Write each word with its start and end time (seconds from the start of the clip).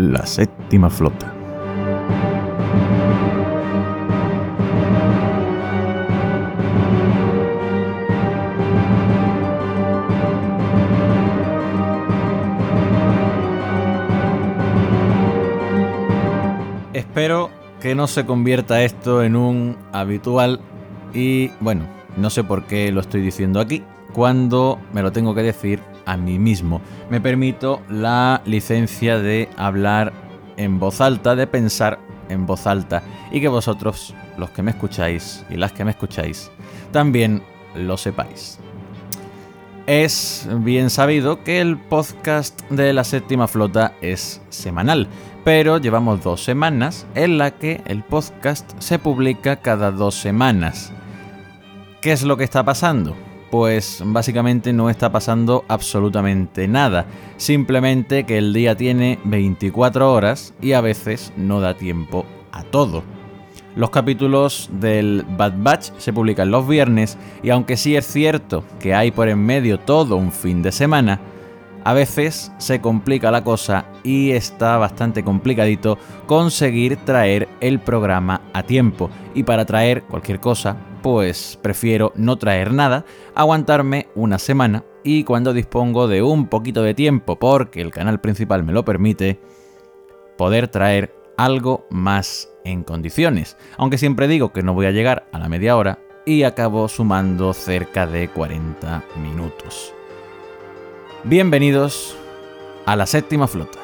la 0.00 0.26
séptima 0.26 0.88
flota. 0.88 1.34
Espero 16.92 17.50
que 17.80 17.94
no 17.94 18.06
se 18.06 18.24
convierta 18.24 18.82
esto 18.82 19.22
en 19.22 19.36
un 19.36 19.76
habitual 19.92 20.60
y 21.12 21.48
bueno, 21.60 21.84
no 22.16 22.30
sé 22.30 22.44
por 22.44 22.64
qué 22.64 22.90
lo 22.92 23.00
estoy 23.00 23.20
diciendo 23.20 23.60
aquí, 23.60 23.82
cuando 24.12 24.78
me 24.92 25.02
lo 25.02 25.12
tengo 25.12 25.34
que 25.34 25.42
decir 25.42 25.80
a 26.10 26.16
mí 26.16 26.40
mismo. 26.40 26.80
Me 27.08 27.20
permito 27.20 27.82
la 27.88 28.42
licencia 28.44 29.18
de 29.18 29.48
hablar 29.56 30.12
en 30.56 30.80
voz 30.80 31.00
alta, 31.00 31.36
de 31.36 31.46
pensar 31.46 32.00
en 32.28 32.46
voz 32.46 32.66
alta 32.66 33.02
y 33.30 33.40
que 33.40 33.46
vosotros, 33.46 34.12
los 34.36 34.50
que 34.50 34.62
me 34.62 34.72
escucháis 34.72 35.44
y 35.48 35.56
las 35.56 35.72
que 35.72 35.84
me 35.84 35.92
escucháis, 35.92 36.50
también 36.90 37.42
lo 37.76 37.96
sepáis. 37.96 38.58
Es 39.86 40.48
bien 40.50 40.90
sabido 40.90 41.44
que 41.44 41.60
el 41.60 41.78
podcast 41.78 42.60
de 42.70 42.92
la 42.92 43.04
séptima 43.04 43.46
flota 43.46 43.94
es 44.00 44.42
semanal, 44.48 45.06
pero 45.44 45.78
llevamos 45.78 46.24
dos 46.24 46.42
semanas 46.42 47.06
en 47.14 47.38
la 47.38 47.52
que 47.52 47.82
el 47.86 48.02
podcast 48.02 48.68
se 48.80 48.98
publica 48.98 49.56
cada 49.56 49.92
dos 49.92 50.16
semanas. 50.16 50.92
¿Qué 52.02 52.10
es 52.10 52.24
lo 52.24 52.36
que 52.36 52.44
está 52.44 52.64
pasando? 52.64 53.29
Pues 53.50 54.02
básicamente 54.04 54.72
no 54.72 54.90
está 54.90 55.10
pasando 55.10 55.64
absolutamente 55.66 56.68
nada, 56.68 57.06
simplemente 57.36 58.24
que 58.24 58.38
el 58.38 58.52
día 58.52 58.76
tiene 58.76 59.18
24 59.24 60.12
horas 60.12 60.54
y 60.60 60.72
a 60.72 60.80
veces 60.80 61.32
no 61.36 61.60
da 61.60 61.76
tiempo 61.76 62.24
a 62.52 62.62
todo. 62.62 63.02
Los 63.76 63.90
capítulos 63.90 64.68
del 64.72 65.24
Bad 65.36 65.54
Batch 65.56 65.90
se 65.98 66.12
publican 66.12 66.50
los 66.50 66.66
viernes 66.66 67.18
y 67.42 67.50
aunque 67.50 67.76
sí 67.76 67.96
es 67.96 68.06
cierto 68.06 68.64
que 68.80 68.94
hay 68.94 69.10
por 69.10 69.28
en 69.28 69.44
medio 69.44 69.78
todo 69.78 70.16
un 70.16 70.32
fin 70.32 70.62
de 70.62 70.72
semana, 70.72 71.20
a 71.84 71.92
veces 71.92 72.52
se 72.58 72.80
complica 72.80 73.30
la 73.30 73.42
cosa 73.42 73.86
y 74.02 74.30
está 74.32 74.76
bastante 74.76 75.22
complicadito 75.22 75.98
conseguir 76.26 76.96
traer 76.96 77.48
el 77.60 77.80
programa 77.80 78.42
a 78.52 78.62
tiempo. 78.62 79.10
Y 79.34 79.42
para 79.42 79.64
traer 79.64 80.02
cualquier 80.02 80.40
cosa, 80.40 80.76
pues 81.02 81.58
prefiero 81.62 82.12
no 82.14 82.36
traer 82.36 82.72
nada, 82.72 83.04
aguantarme 83.34 84.08
una 84.14 84.38
semana 84.38 84.84
y 85.02 85.24
cuando 85.24 85.52
dispongo 85.52 86.08
de 86.08 86.22
un 86.22 86.46
poquito 86.46 86.82
de 86.82 86.94
tiempo, 86.94 87.38
porque 87.38 87.80
el 87.80 87.90
canal 87.90 88.20
principal 88.20 88.64
me 88.64 88.72
lo 88.72 88.84
permite, 88.84 89.40
poder 90.36 90.68
traer 90.68 91.14
algo 91.36 91.86
más 91.90 92.50
en 92.64 92.84
condiciones. 92.84 93.56
Aunque 93.78 93.98
siempre 93.98 94.28
digo 94.28 94.52
que 94.52 94.62
no 94.62 94.74
voy 94.74 94.86
a 94.86 94.90
llegar 94.90 95.26
a 95.32 95.38
la 95.38 95.48
media 95.48 95.76
hora 95.76 95.98
y 96.26 96.42
acabo 96.42 96.86
sumando 96.88 97.54
cerca 97.54 98.06
de 98.06 98.28
40 98.28 99.04
minutos. 99.22 99.94
Bienvenidos 101.24 102.16
a 102.86 102.96
la 102.96 103.06
séptima 103.06 103.46
flota, 103.46 103.78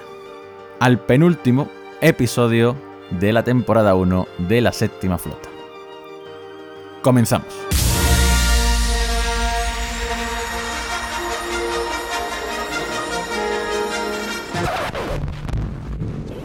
al 0.81 0.99
penúltimo 1.01 1.69
episodio 2.01 2.77
de 3.11 3.33
la 3.33 3.43
temporada 3.45 3.95
1 3.95 4.27
de 4.49 4.61
la 4.61 4.73
séptima 4.73 5.19
flota. 5.19 5.49
Comenzamos. 7.03 7.47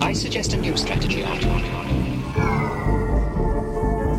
I 0.01 0.13
suggest 0.13 0.53
a 0.53 0.57
new 0.57 0.75
strategy, 0.75 1.23
Archon. 1.23 1.63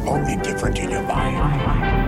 Only 0.07 0.37
different 0.43 0.79
in 0.79 0.91
your 0.91 1.03
mind. 1.03 2.02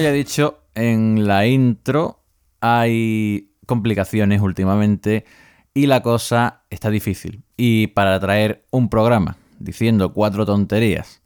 Ya 0.00 0.08
he 0.08 0.12
dicho 0.12 0.62
en 0.74 1.28
la 1.28 1.46
intro, 1.46 2.24
hay 2.62 3.52
complicaciones 3.66 4.40
últimamente 4.40 5.26
y 5.74 5.88
la 5.88 6.02
cosa 6.02 6.62
está 6.70 6.88
difícil. 6.88 7.44
Y 7.58 7.88
para 7.88 8.18
traer 8.18 8.64
un 8.70 8.88
programa 8.88 9.36
diciendo 9.58 10.14
cuatro 10.14 10.46
tonterías 10.46 11.20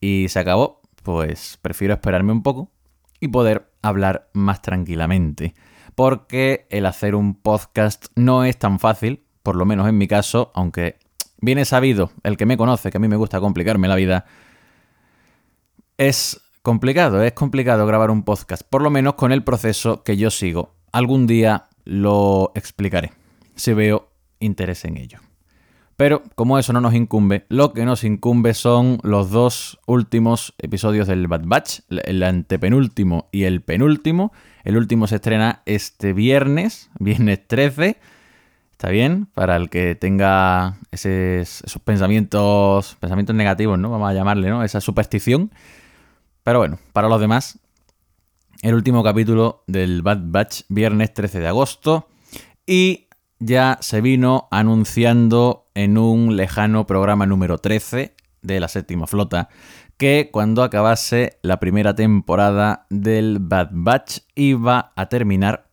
y 0.00 0.26
se 0.28 0.38
acabó, 0.38 0.82
pues 1.02 1.58
prefiero 1.62 1.94
esperarme 1.94 2.30
un 2.30 2.44
poco 2.44 2.70
y 3.18 3.26
poder 3.26 3.72
hablar 3.82 4.30
más 4.34 4.62
tranquilamente. 4.62 5.56
Porque 5.96 6.68
el 6.70 6.86
hacer 6.86 7.16
un 7.16 7.34
podcast 7.34 8.06
no 8.14 8.44
es 8.44 8.56
tan 8.56 8.78
fácil, 8.78 9.24
por 9.42 9.56
lo 9.56 9.64
menos 9.64 9.88
en 9.88 9.98
mi 9.98 10.06
caso, 10.06 10.52
aunque 10.54 11.00
viene 11.40 11.64
sabido, 11.64 12.12
el 12.22 12.36
que 12.36 12.46
me 12.46 12.56
conoce, 12.56 12.92
que 12.92 12.98
a 12.98 13.00
mí 13.00 13.08
me 13.08 13.16
gusta 13.16 13.40
complicarme 13.40 13.88
la 13.88 13.96
vida, 13.96 14.26
es 15.98 16.41
complicado, 16.62 17.22
es 17.22 17.32
complicado 17.32 17.86
grabar 17.86 18.10
un 18.10 18.22
podcast, 18.22 18.62
por 18.62 18.82
lo 18.82 18.90
menos 18.90 19.14
con 19.14 19.32
el 19.32 19.42
proceso 19.42 20.02
que 20.02 20.16
yo 20.16 20.30
sigo. 20.30 20.74
Algún 20.92 21.26
día 21.26 21.68
lo 21.84 22.52
explicaré, 22.54 23.12
si 23.56 23.74
veo 23.74 24.08
interés 24.38 24.84
en 24.84 24.96
ello. 24.96 25.18
Pero 25.96 26.22
como 26.34 26.58
eso 26.58 26.72
no 26.72 26.80
nos 26.80 26.94
incumbe, 26.94 27.44
lo 27.48 27.72
que 27.72 27.84
nos 27.84 28.02
incumbe 28.02 28.54
son 28.54 28.98
los 29.02 29.30
dos 29.30 29.78
últimos 29.86 30.54
episodios 30.58 31.06
del 31.06 31.28
Bad 31.28 31.42
Batch, 31.44 31.80
el 31.90 32.22
antepenúltimo 32.22 33.28
y 33.30 33.44
el 33.44 33.60
penúltimo. 33.60 34.32
El 34.64 34.76
último 34.76 35.06
se 35.06 35.16
estrena 35.16 35.62
este 35.66 36.12
viernes, 36.12 36.90
viernes 36.98 37.46
13. 37.46 37.98
Está 38.72 38.88
bien, 38.88 39.26
para 39.26 39.56
el 39.56 39.68
que 39.68 39.94
tenga 39.94 40.78
esos, 40.90 41.62
esos 41.62 41.82
pensamientos, 41.84 42.96
pensamientos 42.98 43.36
negativos, 43.36 43.78
¿no? 43.78 43.90
Vamos 43.90 44.10
a 44.10 44.14
llamarle, 44.14 44.48
¿no? 44.48 44.64
Esa 44.64 44.80
superstición. 44.80 45.52
Pero 46.42 46.58
bueno, 46.58 46.78
para 46.92 47.08
los 47.08 47.20
demás, 47.20 47.58
el 48.62 48.74
último 48.74 49.02
capítulo 49.02 49.64
del 49.66 50.02
Bad 50.02 50.20
Batch, 50.24 50.62
viernes 50.68 51.14
13 51.14 51.40
de 51.40 51.48
agosto. 51.48 52.08
Y 52.66 53.08
ya 53.38 53.78
se 53.80 54.00
vino 54.00 54.48
anunciando 54.50 55.68
en 55.74 55.98
un 55.98 56.36
lejano 56.36 56.86
programa 56.86 57.26
número 57.26 57.58
13 57.58 58.14
de 58.42 58.60
la 58.60 58.68
séptima 58.68 59.06
flota 59.06 59.48
que 59.96 60.30
cuando 60.32 60.62
acabase 60.62 61.38
la 61.42 61.60
primera 61.60 61.94
temporada 61.94 62.86
del 62.90 63.38
Bad 63.40 63.70
Batch 63.72 64.18
iba 64.34 64.92
a 64.96 65.08
terminar 65.08 65.70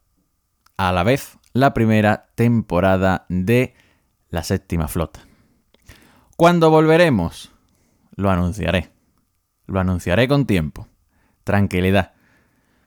a 0.77 0.91
la 0.91 1.03
vez 1.03 1.37
la 1.53 1.73
primera 1.73 2.27
temporada 2.35 3.25
de 3.29 3.73
la 4.29 4.43
séptima 4.43 4.87
flota. 4.87 5.21
¿Cuándo 6.35 6.69
volveremos? 6.69 7.51
Lo 8.15 8.29
anunciaré. 8.29 8.98
Lo 9.69 9.79
anunciaré 9.79 10.27
con 10.27 10.45
tiempo. 10.45 10.87
Tranquilidad. 11.43 12.13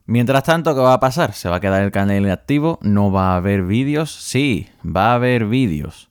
Mientras 0.05 0.43
tanto, 0.43 0.75
¿qué 0.75 0.81
va 0.81 0.93
a 0.93 0.99
pasar? 0.99 1.33
¿Se 1.33 1.47
va 1.47 1.55
a 1.57 1.59
quedar 1.61 1.81
el 1.81 1.91
canal 1.91 2.17
inactivo? 2.17 2.77
¿No 2.81 3.11
va 3.11 3.33
a 3.33 3.37
haber 3.37 3.63
vídeos? 3.63 4.11
Sí, 4.13 4.67
va 4.85 5.11
a 5.11 5.15
haber 5.15 5.45
vídeos. 5.45 6.09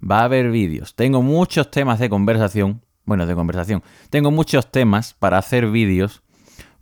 Va 0.00 0.20
a 0.20 0.24
haber 0.24 0.50
vídeos. 0.50 0.94
Tengo 0.94 1.22
muchos 1.22 1.70
temas 1.70 1.98
de 1.98 2.08
conversación. 2.08 2.82
Bueno, 3.04 3.26
de 3.26 3.34
conversación. 3.34 3.82
Tengo 4.10 4.30
muchos 4.30 4.70
temas 4.70 5.14
para 5.14 5.38
hacer 5.38 5.66
vídeos 5.70 6.22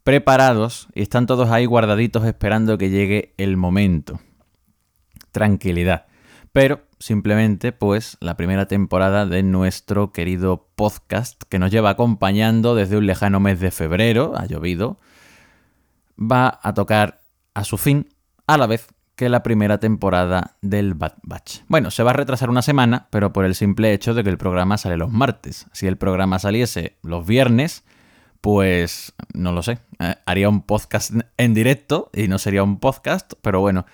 preparados 0.04 0.88
y 0.94 1.00
están 1.00 1.26
todos 1.26 1.50
ahí 1.50 1.64
guardaditos 1.64 2.26
esperando 2.26 2.76
que 2.76 2.90
llegue 2.90 3.34
el 3.38 3.56
momento. 3.56 4.20
Tranquilidad. 5.32 6.06
Pero 6.52 6.82
simplemente, 7.00 7.72
pues, 7.72 8.18
la 8.20 8.36
primera 8.36 8.66
temporada 8.66 9.26
de 9.26 9.42
nuestro 9.42 10.12
querido 10.12 10.68
podcast 10.76 11.42
que 11.48 11.58
nos 11.58 11.72
lleva 11.72 11.90
acompañando 11.90 12.74
desde 12.74 12.98
un 12.98 13.06
lejano 13.06 13.40
mes 13.40 13.58
de 13.58 13.70
febrero, 13.70 14.34
ha 14.36 14.46
llovido, 14.46 14.98
va 16.20 16.60
a 16.62 16.74
tocar 16.74 17.22
a 17.54 17.64
su 17.64 17.78
fin 17.78 18.08
a 18.46 18.58
la 18.58 18.66
vez 18.66 18.86
que 19.16 19.28
la 19.28 19.42
primera 19.42 19.78
temporada 19.78 20.56
del 20.62 20.94
Bad 20.94 21.14
Batch. 21.22 21.60
Bueno, 21.68 21.90
se 21.90 22.02
va 22.02 22.10
a 22.10 22.14
retrasar 22.14 22.50
una 22.50 22.62
semana, 22.62 23.08
pero 23.10 23.32
por 23.32 23.44
el 23.44 23.54
simple 23.54 23.92
hecho 23.92 24.14
de 24.14 24.22
que 24.22 24.30
el 24.30 24.38
programa 24.38 24.78
sale 24.78 24.96
los 24.96 25.10
martes. 25.10 25.66
Si 25.72 25.86
el 25.86 25.96
programa 25.96 26.38
saliese 26.38 26.96
los 27.02 27.26
viernes, 27.26 27.84
pues 28.40 29.12
no 29.34 29.52
lo 29.52 29.62
sé, 29.62 29.78
eh, 29.98 30.16
haría 30.24 30.48
un 30.48 30.62
podcast 30.62 31.12
en 31.36 31.54
directo 31.54 32.10
y 32.14 32.28
no 32.28 32.38
sería 32.38 32.62
un 32.62 32.78
podcast, 32.78 33.34
pero 33.42 33.60
bueno. 33.60 33.84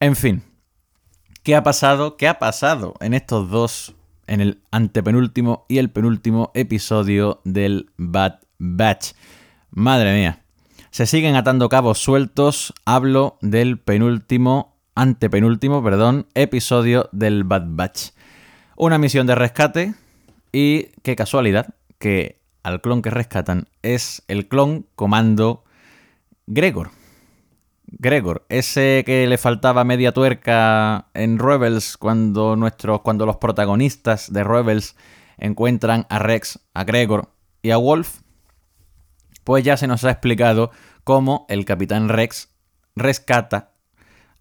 En 0.00 0.16
fin, 0.16 0.42
¿qué 1.46 1.54
ha 1.54 1.62
pasado? 1.62 2.16
¿Qué 2.16 2.26
ha 2.26 2.40
pasado 2.40 2.94
en 2.98 3.14
estos 3.14 3.48
dos, 3.48 3.94
en 4.26 4.40
el 4.40 4.62
antepenúltimo 4.72 5.64
y 5.68 5.78
el 5.78 5.90
penúltimo 5.90 6.50
episodio 6.54 7.40
del 7.44 7.88
Bad 7.96 8.40
Batch? 8.58 9.12
Madre 9.70 10.12
mía. 10.12 10.42
Se 10.90 11.06
siguen 11.06 11.36
atando 11.36 11.68
cabos 11.68 12.00
sueltos. 12.00 12.74
Hablo 12.84 13.38
del 13.42 13.78
penúltimo, 13.78 14.74
antepenúltimo, 14.96 15.84
perdón, 15.84 16.26
episodio 16.34 17.08
del 17.12 17.44
Bad 17.44 17.66
Batch. 17.68 18.10
Una 18.74 18.98
misión 18.98 19.28
de 19.28 19.36
rescate 19.36 19.94
y 20.50 20.86
qué 21.04 21.14
casualidad 21.14 21.76
que 22.00 22.40
al 22.64 22.80
clon 22.80 23.02
que 23.02 23.10
rescatan 23.10 23.68
es 23.82 24.24
el 24.26 24.48
clon 24.48 24.84
comando 24.96 25.62
Gregor. 26.48 26.95
Gregor, 27.86 28.44
ese 28.48 29.04
que 29.06 29.26
le 29.26 29.38
faltaba 29.38 29.84
media 29.84 30.12
tuerca 30.12 31.06
en 31.14 31.38
Rebels 31.38 31.96
cuando, 31.96 32.56
nuestros, 32.56 33.00
cuando 33.00 33.26
los 33.26 33.36
protagonistas 33.36 34.32
de 34.32 34.44
Rebels 34.44 34.96
encuentran 35.38 36.06
a 36.10 36.18
Rex, 36.18 36.60
a 36.74 36.84
Gregor 36.84 37.30
y 37.62 37.70
a 37.70 37.76
Wolf, 37.76 38.20
pues 39.44 39.64
ya 39.64 39.76
se 39.76 39.86
nos 39.86 40.04
ha 40.04 40.10
explicado 40.10 40.70
cómo 41.04 41.46
el 41.48 41.64
capitán 41.64 42.08
Rex 42.08 42.50
rescata 42.96 43.72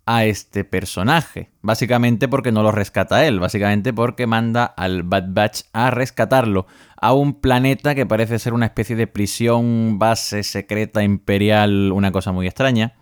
a 0.06 0.25
este 0.25 0.63
personaje. 0.63 1.51
Básicamente 1.62 2.27
porque 2.27 2.51
no 2.51 2.63
lo 2.63 2.71
rescata 2.71 3.25
él, 3.25 3.39
básicamente 3.39 3.94
porque 3.94 4.27
manda 4.27 4.65
al 4.65 5.03
Bad 5.03 5.25
Batch 5.30 5.62
a 5.74 5.92
rescatarlo 5.92 6.68
a 7.00 7.13
un 7.13 7.39
planeta 7.39 7.95
que 7.95 8.06
parece 8.06 8.39
ser 8.39 8.53
una 8.53 8.68
especie 8.68 8.95
de 8.95 9.07
prisión, 9.07 10.00
base 10.00 10.44
secreta 10.44 11.03
imperial, 11.03 11.92
una 11.92 12.12
cosa 12.12 12.31
muy 12.31 12.47
extraña. 12.47 12.94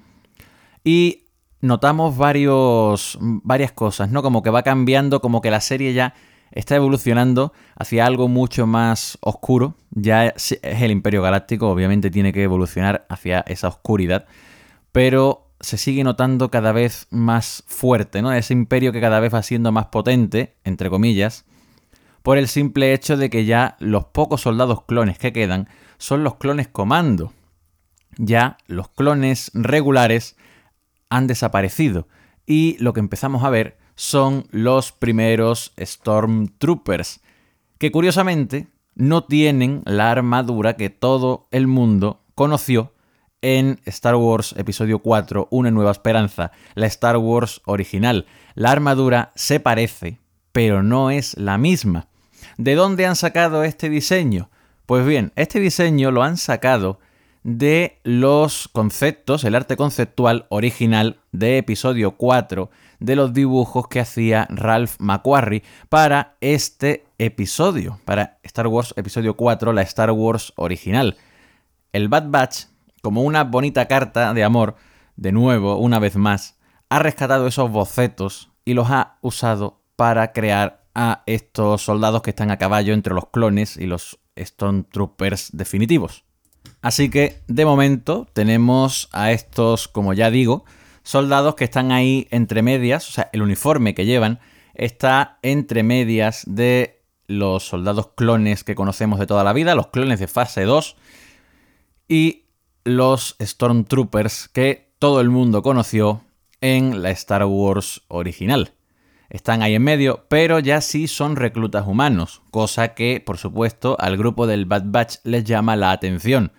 Y 0.84 1.26
notamos 1.62 2.18
varias 2.18 3.72
cosas, 3.72 4.10
¿no? 4.10 4.22
Como 4.22 4.44
que 4.44 4.50
va 4.50 4.64
cambiando, 4.64 5.22
como 5.22 5.42
que 5.42 5.52
la 5.52 5.62
serie 5.62 5.94
ya 5.94 6.14
está 6.52 6.76
evolucionando 6.76 7.54
hacia 7.76 8.06
algo 8.06 8.28
mucho 8.28 8.68
más 8.68 9.18
oscuro. 9.22 9.76
Ya 9.92 10.28
es 10.28 10.60
el 10.62 10.92
Imperio 10.92 11.22
Galáctico, 11.22 11.70
obviamente 11.70 12.12
tiene 12.12 12.34
que 12.34 12.44
evolucionar 12.44 13.06
hacia 13.10 13.40
esa 13.48 13.70
oscuridad, 13.70 14.26
pero 14.92 15.48
se 15.62 15.78
sigue 15.78 16.04
notando 16.04 16.52
cada 16.52 16.74
vez 16.74 17.08
más 17.10 17.64
fuerte, 17.66 18.22
¿no? 18.22 18.34
Ese 18.34 18.54
imperio 18.54 18.92
que 18.92 19.00
cada 19.00 19.22
vez 19.22 19.34
va 19.34 19.42
siendo 19.42 19.72
más 19.72 19.86
potente, 19.86 20.58
entre 20.66 20.90
comillas, 20.90 21.46
por 22.22 22.38
el 22.38 22.50
simple 22.50 22.94
hecho 22.94 23.16
de 23.16 23.30
que 23.30 23.46
ya 23.46 23.78
los 23.80 24.06
pocos 24.06 24.42
soldados 24.42 24.84
clones 24.84 25.18
que 25.18 25.32
quedan 25.32 25.70
son 25.98 26.24
los 26.26 26.36
clones 26.36 26.68
comando. 26.68 27.32
Ya 28.18 28.58
los 28.68 28.90
clones 28.90 29.52
regulares 29.54 30.36
han 31.14 31.28
desaparecido 31.28 32.08
y 32.46 32.76
lo 32.80 32.94
que 32.94 33.00
empezamos 33.00 33.44
a 33.44 33.50
ver 33.50 33.78
son 33.96 34.48
los 34.50 34.92
primeros 34.92 35.74
Stormtroopers, 35.80 37.22
que 37.78 37.92
curiosamente 37.92 38.68
no 38.96 39.24
tienen 39.24 39.84
la 39.86 40.12
armadura 40.12 40.76
que 40.76 40.90
todo 40.90 41.48
el 41.52 41.68
mundo 41.68 42.24
conoció 42.34 42.94
en 43.42 43.80
Star 43.86 44.16
Wars 44.16 44.56
Episodio 44.58 45.00
4, 45.00 45.50
Una 45.52 45.70
Nueva 45.70 45.92
Esperanza, 45.92 46.52
la 46.74 46.88
Star 46.88 47.18
Wars 47.18 47.62
original. 47.66 48.26
La 48.56 48.72
armadura 48.72 49.32
se 49.36 49.60
parece, 49.60 50.20
pero 50.52 50.82
no 50.82 51.12
es 51.12 51.38
la 51.38 51.58
misma. 51.58 52.08
¿De 52.58 52.74
dónde 52.74 53.06
han 53.06 53.16
sacado 53.16 53.64
este 53.64 53.90
diseño? 53.90 54.50
Pues 54.88 55.06
bien, 55.06 55.32
este 55.36 55.60
diseño 55.60 56.10
lo 56.12 56.24
han 56.24 56.38
sacado 56.38 57.00
de 57.44 58.00
los 58.04 58.70
conceptos, 58.70 59.44
el 59.44 59.56
arte 59.56 59.76
conceptual 59.76 60.46
original 60.50 61.20
de 61.32 61.58
episodio 61.58 62.16
4 62.16 62.70
de 63.00 63.16
los 63.18 63.34
dibujos 63.34 63.88
que 63.90 64.00
hacía 64.00 64.48
Ralph 64.50 64.96
McQuarrie 65.00 65.64
para 65.90 66.38
este 66.40 67.06
episodio, 67.18 68.00
para 68.06 68.40
Star 68.44 68.68
Wars 68.68 68.94
episodio 68.96 69.36
4, 69.36 69.74
la 69.74 69.82
Star 69.82 70.12
Wars 70.12 70.54
original. 70.56 71.18
El 71.92 72.08
Bad 72.08 72.30
Batch, 72.30 72.66
como 73.02 73.24
una 73.24 73.44
bonita 73.44 73.88
carta 73.88 74.34
de 74.34 74.44
amor, 74.44 74.76
de 75.18 75.34
nuevo, 75.34 75.78
una 75.78 76.00
vez 76.00 76.16
más, 76.16 76.58
ha 76.90 77.00
rescatado 77.00 77.46
esos 77.46 77.70
bocetos 77.70 78.52
y 78.64 78.74
los 78.74 78.90
ha 78.90 79.18
usado 79.22 79.82
para 79.98 80.32
crear 80.32 80.86
a 80.96 81.24
estos 81.26 81.82
soldados 81.82 82.22
que 82.22 82.30
están 82.30 82.52
a 82.52 82.58
caballo 82.58 82.94
entre 82.94 83.14
los 83.14 83.28
clones 83.28 83.78
y 83.78 83.86
los 83.86 84.20
Stormtroopers 84.38 85.50
definitivos. 85.56 86.23
Así 86.82 87.10
que, 87.10 87.42
de 87.48 87.66
momento, 87.66 88.28
tenemos 88.34 89.10
a 89.12 89.32
estos, 89.32 89.88
como 89.88 90.14
ya 90.14 90.30
digo, 90.30 90.66
soldados 91.04 91.56
que 91.56 91.64
están 91.64 91.92
ahí 91.92 92.28
entre 92.32 92.62
medias, 92.62 93.08
o 93.10 93.12
sea, 93.12 93.30
el 93.34 93.42
uniforme 93.42 93.94
que 93.94 94.06
llevan 94.06 94.40
está 94.74 95.40
entre 95.42 95.84
medias 95.84 96.44
de 96.46 97.02
los 97.28 97.64
soldados 97.68 98.10
clones 98.16 98.64
que 98.64 98.76
conocemos 98.76 99.20
de 99.20 99.28
toda 99.28 99.44
la 99.44 99.54
vida, 99.54 99.76
los 99.76 99.88
clones 99.88 100.20
de 100.20 100.28
fase 100.28 100.64
2 100.64 100.96
y 102.08 102.44
los 102.84 103.36
Stormtroopers 103.42 104.50
que 104.50 104.94
todo 105.00 105.22
el 105.22 105.30
mundo 105.30 105.64
conoció 105.64 106.22
en 106.62 107.02
la 107.02 107.12
Star 107.12 107.46
Wars 107.46 108.02
original. 108.08 108.74
Están 109.34 109.64
ahí 109.64 109.74
en 109.74 109.82
medio, 109.82 110.26
pero 110.30 110.60
ya 110.60 110.80
sí 110.80 111.08
son 111.08 111.36
reclutas 111.36 111.88
humanos, 111.88 112.44
cosa 112.52 112.94
que, 112.94 113.20
por 113.20 113.40
supuesto, 113.40 113.98
al 114.00 114.16
grupo 114.16 114.46
del 114.46 114.66
Bad 114.66 114.84
Batch 114.86 115.16
les 115.24 115.44
llama 115.44 115.76
la 115.76 115.90
atención. 115.90 116.52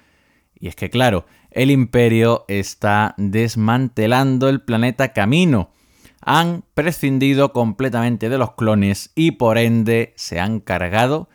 Y 0.58 0.66
es 0.66 0.74
que, 0.74 0.90
claro, 0.90 1.24
el 1.52 1.70
imperio 1.70 2.44
está 2.48 3.14
desmantelando 3.16 4.48
el 4.48 4.60
planeta 4.60 5.12
Camino. 5.12 5.70
Han 6.20 6.64
prescindido 6.74 7.52
completamente 7.52 8.28
de 8.28 8.38
los 8.38 8.54
clones 8.54 9.12
y 9.14 9.30
por 9.30 9.56
ende 9.56 10.12
se 10.16 10.40
han 10.40 10.58
cargado 10.58 11.28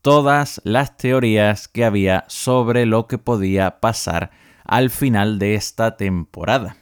todas 0.00 0.58
las 0.64 0.96
teorías 0.96 1.68
que 1.68 1.84
había 1.84 2.24
sobre 2.28 2.86
lo 2.86 3.06
que 3.06 3.18
podía 3.18 3.80
pasar 3.80 4.30
al 4.64 4.88
final 4.88 5.38
de 5.38 5.54
esta 5.54 5.98
temporada. 5.98 6.78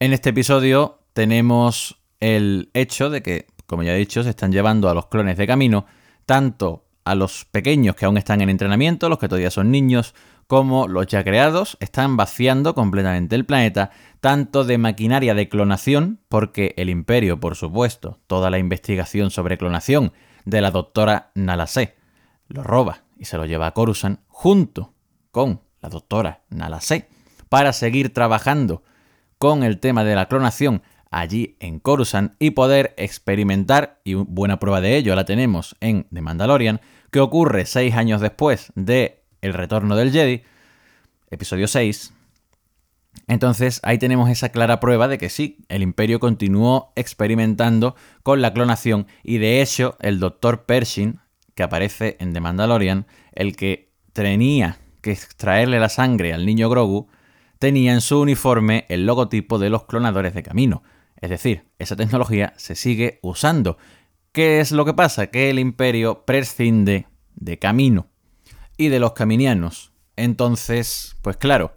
En 0.00 0.12
este 0.12 0.30
episodio 0.30 1.05
tenemos 1.16 1.98
el 2.20 2.68
hecho 2.74 3.08
de 3.08 3.22
que, 3.22 3.46
como 3.64 3.82
ya 3.82 3.94
he 3.94 3.98
dicho, 3.98 4.22
se 4.22 4.28
están 4.28 4.52
llevando 4.52 4.90
a 4.90 4.94
los 4.94 5.06
clones 5.06 5.38
de 5.38 5.46
camino, 5.46 5.86
tanto 6.26 6.84
a 7.04 7.14
los 7.14 7.46
pequeños 7.46 7.96
que 7.96 8.04
aún 8.04 8.18
están 8.18 8.42
en 8.42 8.50
entrenamiento, 8.50 9.08
los 9.08 9.18
que 9.18 9.26
todavía 9.26 9.50
son 9.50 9.70
niños, 9.70 10.14
como 10.46 10.88
los 10.88 11.06
ya 11.06 11.24
creados, 11.24 11.78
están 11.80 12.18
vaciando 12.18 12.74
completamente 12.74 13.34
el 13.34 13.46
planeta, 13.46 13.92
tanto 14.20 14.64
de 14.64 14.76
maquinaria 14.76 15.34
de 15.34 15.48
clonación, 15.48 16.20
porque 16.28 16.74
el 16.76 16.90
imperio, 16.90 17.40
por 17.40 17.56
supuesto, 17.56 18.20
toda 18.26 18.50
la 18.50 18.58
investigación 18.58 19.30
sobre 19.30 19.56
clonación 19.56 20.12
de 20.44 20.60
la 20.60 20.70
doctora 20.70 21.30
Nalasé, 21.34 21.96
lo 22.46 22.62
roba 22.62 23.04
y 23.18 23.24
se 23.24 23.38
lo 23.38 23.46
lleva 23.46 23.68
a 23.68 23.72
Coruscant 23.72 24.20
junto 24.28 24.92
con 25.30 25.62
la 25.80 25.88
doctora 25.88 26.42
Nalasé 26.50 27.08
para 27.48 27.72
seguir 27.72 28.12
trabajando 28.12 28.82
con 29.38 29.62
el 29.62 29.80
tema 29.80 30.04
de 30.04 30.14
la 30.14 30.26
clonación 30.26 30.82
allí 31.20 31.56
en 31.60 31.80
Coruscant 31.80 32.34
y 32.38 32.50
poder 32.50 32.94
experimentar, 32.98 34.00
y 34.04 34.14
buena 34.14 34.58
prueba 34.58 34.80
de 34.80 34.96
ello 34.96 35.14
la 35.14 35.24
tenemos 35.24 35.76
en 35.80 36.06
The 36.12 36.20
Mandalorian, 36.20 36.80
que 37.10 37.20
ocurre 37.20 37.64
seis 37.64 37.94
años 37.94 38.20
después 38.20 38.72
de 38.74 39.22
El 39.40 39.54
Retorno 39.54 39.96
del 39.96 40.12
Jedi, 40.12 40.42
episodio 41.30 41.68
6. 41.68 42.12
Entonces 43.28 43.80
ahí 43.82 43.96
tenemos 43.98 44.28
esa 44.28 44.50
clara 44.50 44.78
prueba 44.78 45.08
de 45.08 45.16
que 45.16 45.30
sí, 45.30 45.64
el 45.68 45.82
imperio 45.82 46.20
continuó 46.20 46.92
experimentando 46.96 47.96
con 48.22 48.42
la 48.42 48.52
clonación 48.52 49.06
y 49.22 49.38
de 49.38 49.62
hecho 49.62 49.96
el 50.00 50.20
doctor 50.20 50.66
Pershing, 50.66 51.20
que 51.54 51.62
aparece 51.62 52.18
en 52.20 52.34
The 52.34 52.40
Mandalorian, 52.40 53.06
el 53.32 53.56
que 53.56 53.90
tenía 54.12 54.78
que 55.00 55.12
extraerle 55.12 55.80
la 55.80 55.88
sangre 55.88 56.34
al 56.34 56.44
niño 56.44 56.68
Grogu, 56.68 57.08
tenía 57.58 57.94
en 57.94 58.02
su 58.02 58.20
uniforme 58.20 58.84
el 58.90 59.06
logotipo 59.06 59.58
de 59.58 59.70
los 59.70 59.84
clonadores 59.84 60.34
de 60.34 60.42
camino. 60.42 60.82
Es 61.20 61.30
decir, 61.30 61.68
esa 61.78 61.96
tecnología 61.96 62.52
se 62.56 62.74
sigue 62.74 63.18
usando. 63.22 63.78
¿Qué 64.32 64.60
es 64.60 64.72
lo 64.72 64.84
que 64.84 64.94
pasa? 64.94 65.28
Que 65.28 65.50
el 65.50 65.58
imperio 65.58 66.24
prescinde 66.24 67.06
de 67.34 67.58
camino 67.58 68.08
y 68.76 68.88
de 68.88 69.00
los 69.00 69.12
caminianos. 69.12 69.92
Entonces, 70.16 71.16
pues 71.22 71.36
claro, 71.36 71.74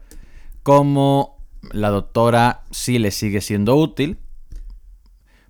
como 0.64 1.46
la 1.72 1.90
doctora 1.90 2.64
sí 2.72 3.00
le 3.00 3.12
sigue 3.12 3.42
siendo 3.42 3.76
útil, 3.76 4.20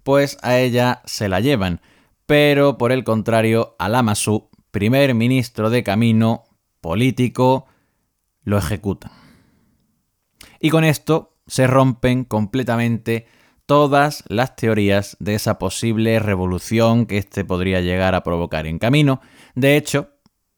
pues 0.04 0.38
a 0.42 0.58
ella 0.58 1.02
se 1.06 1.30
la 1.30 1.40
llevan. 1.40 1.82
Pero 2.26 2.78
por 2.78 2.92
el 2.92 3.04
contrario, 3.04 3.76
a 3.80 3.90
Lamasu, 3.90 4.50
primer 4.72 5.16
ministro 5.16 5.70
de 5.70 5.84
camino, 5.84 6.44
político, 6.82 7.66
lo 8.44 8.58
ejecutan. 8.58 9.12
Y 10.60 10.70
con 10.70 10.84
esto 10.84 11.38
se 11.48 11.68
rompen 11.68 12.26
completamente 12.26 13.28
todas 13.70 14.24
las 14.30 14.56
teorías 14.56 15.16
de 15.20 15.36
esa 15.36 15.60
posible 15.60 16.18
revolución 16.18 17.06
que 17.06 17.20
éste 17.20 17.46
podría 17.46 17.82
llegar 17.82 18.16
a 18.16 18.24
provocar 18.24 18.66
en 18.66 18.80
camino. 18.80 19.22
De 19.54 19.78
hecho, 19.78 20.10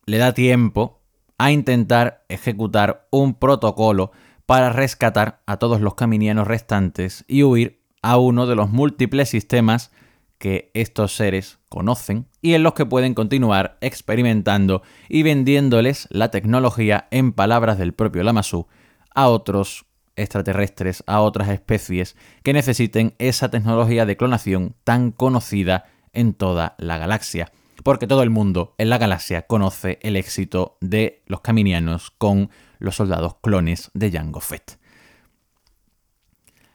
le 0.06 0.18
da 0.18 0.34
tiempo 0.34 1.02
a 1.38 1.52
intentar 1.52 2.24
ejecutar 2.30 3.10
un 3.12 3.34
protocolo 3.34 4.14
para 4.46 4.70
rescatar 4.70 5.42
a 5.46 5.58
todos 5.58 5.82
los 5.82 5.96
caminianos 5.96 6.48
restantes 6.48 7.26
y 7.28 7.44
huir 7.44 7.82
a 8.02 8.18
uno 8.18 8.48
de 8.48 8.56
los 8.56 8.70
múltiples 8.70 9.28
sistemas 9.28 9.92
que 10.38 10.72
estos 10.74 11.14
seres 11.14 11.60
conocen 11.68 12.28
y 12.42 12.54
en 12.54 12.64
los 12.64 12.76
que 12.76 12.86
pueden 12.86 13.14
continuar 13.14 13.78
experimentando 13.82 14.84
y 15.10 15.24
vendiéndoles 15.24 16.08
la 16.12 16.32
tecnología 16.32 17.10
en 17.12 17.34
palabras 17.34 17.78
del 17.78 17.94
propio 17.94 18.24
Lamassu 18.24 18.68
a 19.14 19.28
otros 19.28 19.86
extraterrestres, 20.16 21.04
a 21.08 21.22
otras 21.22 21.50
especies 21.50 22.16
que 22.44 22.54
necesiten 22.54 23.16
esa 23.18 23.50
tecnología 23.50 24.06
de 24.06 24.18
clonación 24.18 24.76
tan 24.84 25.12
conocida 25.12 25.86
en 26.14 26.34
toda 26.34 26.76
la 26.78 26.98
galaxia. 26.98 27.52
Porque 27.84 28.08
todo 28.08 28.24
el 28.24 28.30
mundo 28.30 28.76
en 28.78 28.90
la 28.90 28.98
galaxia 28.98 29.44
conoce 29.44 30.00
el 30.02 30.16
éxito 30.16 30.78
de 30.82 31.24
los 31.26 31.42
caminianos 31.42 32.12
con 32.12 32.50
los 32.78 32.96
soldados 32.96 33.36
clones 33.42 33.90
de 33.94 34.12
Jango 34.12 34.40
Fett. 34.40 34.78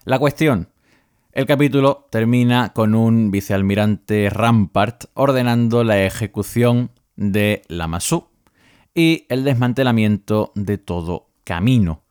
La 0.05 0.19
cuestión. 0.19 0.71
El 1.33 1.47
capítulo 1.47 2.09
termina 2.11 2.73
con 2.73 2.95
un 2.95 3.31
vicealmirante 3.31 4.31
Rampart 4.31 5.05
ordenando 5.14 5.85
la 5.85 6.02
ejecución 6.02 6.93
de 7.16 7.62
Lamassu 7.69 8.28
y 8.95 9.26
el 9.28 9.45
desmantelamiento 9.45 10.52
de 10.55 10.78
todo 10.78 11.28
camino. 11.45 12.06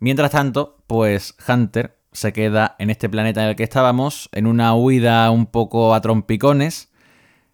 Mientras 0.00 0.30
tanto, 0.30 0.82
pues 0.86 1.36
Hunter 1.46 1.98
se 2.12 2.32
queda 2.32 2.74
en 2.78 2.90
este 2.90 3.08
planeta 3.08 3.42
en 3.42 3.50
el 3.50 3.56
que 3.56 3.62
estábamos, 3.62 4.28
en 4.32 4.46
una 4.46 4.74
huida 4.74 5.30
un 5.30 5.46
poco 5.46 5.94
a 5.94 6.00
trompicones. 6.00 6.90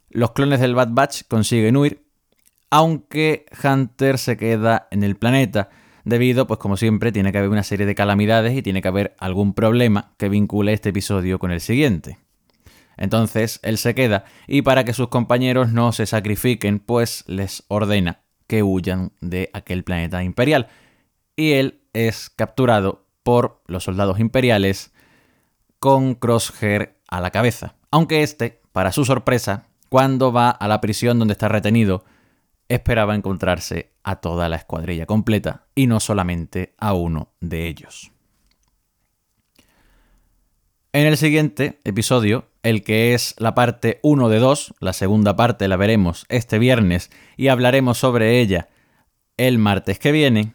Los 0.09 0.31
clones 0.31 0.61
del 0.61 0.73
Bad 0.73 0.89
Batch 0.91 1.23
consiguen 1.27 1.77
huir, 1.77 2.05
aunque 2.69 3.45
Hunter 3.63 4.17
se 4.17 4.37
queda 4.37 4.87
en 4.91 5.03
el 5.03 5.17
planeta, 5.17 5.69
debido, 6.05 6.47
pues 6.47 6.59
como 6.59 6.77
siempre, 6.77 7.11
tiene 7.11 7.33
que 7.33 7.37
haber 7.37 7.49
una 7.49 7.63
serie 7.63 7.85
de 7.85 7.95
calamidades 7.95 8.55
y 8.57 8.61
tiene 8.61 8.81
que 8.81 8.87
haber 8.87 9.15
algún 9.19 9.53
problema 9.53 10.13
que 10.17 10.29
vincule 10.29 10.71
este 10.71 10.89
episodio 10.89 11.39
con 11.39 11.51
el 11.51 11.59
siguiente. 11.59 12.17
Entonces 12.95 13.59
él 13.61 13.77
se 13.77 13.93
queda 13.93 14.23
y 14.47 14.63
para 14.63 14.83
que 14.83 14.93
sus 14.93 15.09
compañeros 15.09 15.71
no 15.71 15.91
se 15.91 16.05
sacrifiquen, 16.05 16.79
pues 16.79 17.25
les 17.27 17.63
ordena 17.67 18.21
que 18.47 18.63
huyan 18.63 19.11
de 19.21 19.49
aquel 19.53 19.83
planeta 19.83 20.23
imperial. 20.23 20.67
Y 21.35 21.51
él 21.51 21.81
es 22.05 22.29
capturado 22.29 23.05
por 23.23 23.61
los 23.67 23.83
soldados 23.83 24.19
imperiales 24.19 24.93
con 25.79 26.15
Crosshair 26.15 26.97
a 27.07 27.21
la 27.21 27.31
cabeza. 27.31 27.75
Aunque 27.91 28.23
este, 28.23 28.61
para 28.71 28.91
su 28.91 29.05
sorpresa, 29.05 29.67
cuando 29.89 30.31
va 30.31 30.49
a 30.49 30.67
la 30.67 30.81
prisión 30.81 31.19
donde 31.19 31.33
está 31.33 31.47
retenido, 31.47 32.05
esperaba 32.69 33.15
encontrarse 33.15 33.91
a 34.03 34.17
toda 34.17 34.49
la 34.49 34.57
escuadrilla 34.57 35.05
completa 35.05 35.65
y 35.75 35.87
no 35.87 35.99
solamente 35.99 36.75
a 36.77 36.93
uno 36.93 37.29
de 37.39 37.67
ellos. 37.67 38.11
En 40.93 41.05
el 41.05 41.17
siguiente 41.17 41.79
episodio, 41.83 42.47
el 42.63 42.83
que 42.83 43.13
es 43.13 43.35
la 43.37 43.53
parte 43.53 43.99
1 44.03 44.29
de 44.29 44.39
2, 44.39 44.73
la 44.79 44.93
segunda 44.93 45.35
parte 45.35 45.67
la 45.67 45.75
veremos 45.75 46.25
este 46.29 46.59
viernes 46.59 47.11
y 47.35 47.49
hablaremos 47.49 47.97
sobre 47.97 48.39
ella 48.39 48.67
el 49.37 49.59
martes 49.59 49.99
que 49.99 50.11
viene, 50.11 50.53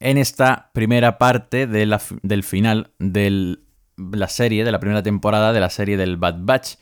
en 0.00 0.18
esta 0.18 0.70
primera 0.72 1.18
parte 1.18 1.66
del 1.66 2.42
final 2.44 2.90
de 2.98 3.58
la 3.96 4.28
serie, 4.28 4.64
de 4.64 4.72
la 4.72 4.80
primera 4.80 5.02
temporada 5.02 5.52
de 5.52 5.60
la 5.60 5.70
serie 5.70 5.96
del 5.96 6.16
Bad 6.16 6.36
Batch, 6.40 6.76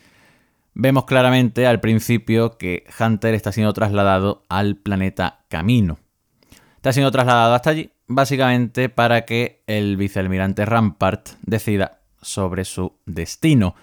vemos 0.74 1.04
claramente 1.06 1.66
al 1.66 1.80
principio 1.80 2.58
que 2.58 2.84
Hunter 3.00 3.34
está 3.34 3.52
siendo 3.52 3.72
trasladado 3.72 4.44
al 4.48 4.76
planeta 4.76 5.44
Camino. 5.48 5.98
Está 6.76 6.92
siendo 6.92 7.10
trasladado 7.10 7.54
hasta 7.54 7.70
allí, 7.70 7.90
básicamente 8.06 8.88
para 8.88 9.24
que 9.24 9.62
el 9.66 9.96
vicealmirante 9.96 10.64
Rampart 10.64 11.30
decida 11.42 12.00
sobre 12.20 12.64
su 12.64 12.92
destino. 13.06 13.74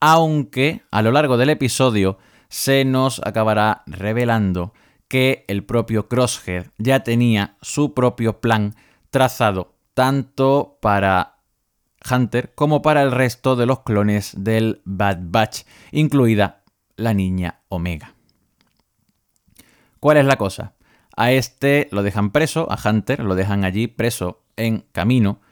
Aunque 0.00 0.82
a 0.90 1.02
lo 1.02 1.12
largo 1.12 1.36
del 1.36 1.50
episodio 1.50 2.18
se 2.48 2.84
nos 2.84 3.20
acabará 3.24 3.82
revelando 3.86 4.74
que 5.12 5.44
el 5.46 5.62
propio 5.62 6.08
Crosshead 6.08 6.68
ya 6.78 7.00
tenía 7.04 7.58
su 7.60 7.92
propio 7.92 8.40
plan 8.40 8.74
trazado 9.10 9.74
tanto 9.92 10.78
para 10.80 11.36
Hunter 12.10 12.54
como 12.54 12.80
para 12.80 13.02
el 13.02 13.12
resto 13.12 13.54
de 13.54 13.66
los 13.66 13.80
clones 13.80 14.32
del 14.38 14.80
Bad 14.86 15.18
Batch, 15.20 15.64
incluida 15.90 16.62
la 16.96 17.12
niña 17.12 17.60
Omega. 17.68 18.14
¿Cuál 20.00 20.16
es 20.16 20.24
la 20.24 20.38
cosa? 20.38 20.76
A 21.14 21.30
este 21.30 21.88
lo 21.92 22.02
dejan 22.02 22.30
preso, 22.30 22.66
a 22.72 22.78
Hunter 22.82 23.22
lo 23.22 23.34
dejan 23.34 23.64
allí 23.64 23.88
preso 23.88 24.40
en 24.56 24.86
camino 24.92 25.42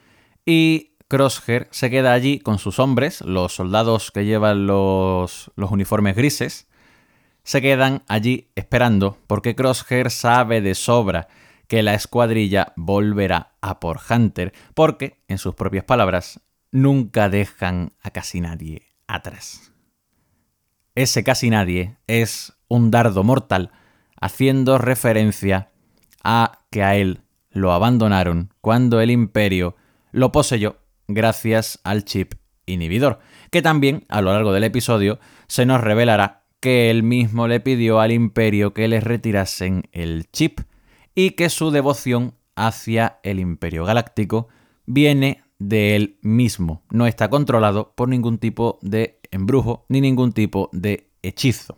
y 0.43 0.95
Crosshair 1.07 1.67
se 1.69 1.91
queda 1.91 2.13
allí 2.13 2.39
con 2.39 2.57
sus 2.57 2.79
hombres, 2.79 3.21
los 3.21 3.53
soldados 3.53 4.09
que 4.09 4.25
llevan 4.25 4.65
los, 4.65 5.51
los 5.55 5.69
uniformes 5.69 6.15
grises, 6.15 6.67
se 7.43 7.61
quedan 7.61 8.03
allí 8.07 8.49
esperando 8.55 9.17
porque 9.27 9.55
Crosshair 9.55 10.11
sabe 10.11 10.61
de 10.61 10.75
sobra 10.75 11.27
que 11.67 11.83
la 11.83 11.93
escuadrilla 11.93 12.73
volverá 12.75 13.53
a 13.61 13.79
por 13.79 13.99
Hunter 14.09 14.53
porque, 14.73 15.21
en 15.27 15.37
sus 15.37 15.55
propias 15.55 15.85
palabras, 15.85 16.41
nunca 16.71 17.29
dejan 17.29 17.93
a 18.01 18.11
casi 18.11 18.41
nadie 18.41 18.89
atrás. 19.07 19.71
Ese 20.95 21.23
casi 21.23 21.49
nadie 21.49 21.97
es 22.07 22.53
un 22.67 22.91
dardo 22.91 23.23
mortal 23.23 23.71
haciendo 24.19 24.77
referencia 24.77 25.71
a 26.23 26.59
que 26.69 26.83
a 26.83 26.95
él 26.95 27.21
lo 27.49 27.71
abandonaron 27.71 28.53
cuando 28.61 29.01
el 29.01 29.11
imperio 29.11 29.75
lo 30.11 30.31
poseyó 30.31 30.77
gracias 31.07 31.79
al 31.83 32.05
chip 32.05 32.33
inhibidor, 32.65 33.19
que 33.49 33.61
también 33.61 34.05
a 34.09 34.21
lo 34.21 34.31
largo 34.31 34.53
del 34.53 34.63
episodio 34.63 35.19
se 35.47 35.65
nos 35.65 35.81
revelará 35.81 36.40
que 36.61 36.89
él 36.89 37.03
mismo 37.03 37.47
le 37.47 37.59
pidió 37.59 37.99
al 37.99 38.11
imperio 38.11 38.73
que 38.73 38.87
le 38.87 39.01
retirasen 39.01 39.89
el 39.91 40.31
chip 40.31 40.61
y 41.15 41.31
que 41.31 41.49
su 41.49 41.71
devoción 41.71 42.35
hacia 42.55 43.19
el 43.23 43.39
imperio 43.39 43.83
galáctico 43.83 44.47
viene 44.85 45.43
de 45.59 45.95
él 45.95 46.17
mismo, 46.21 46.83
no 46.89 47.05
está 47.05 47.29
controlado 47.29 47.93
por 47.95 48.09
ningún 48.09 48.37
tipo 48.37 48.79
de 48.81 49.19
embrujo 49.31 49.85
ni 49.89 50.01
ningún 50.01 50.33
tipo 50.33 50.69
de 50.71 51.09
hechizo. 51.21 51.77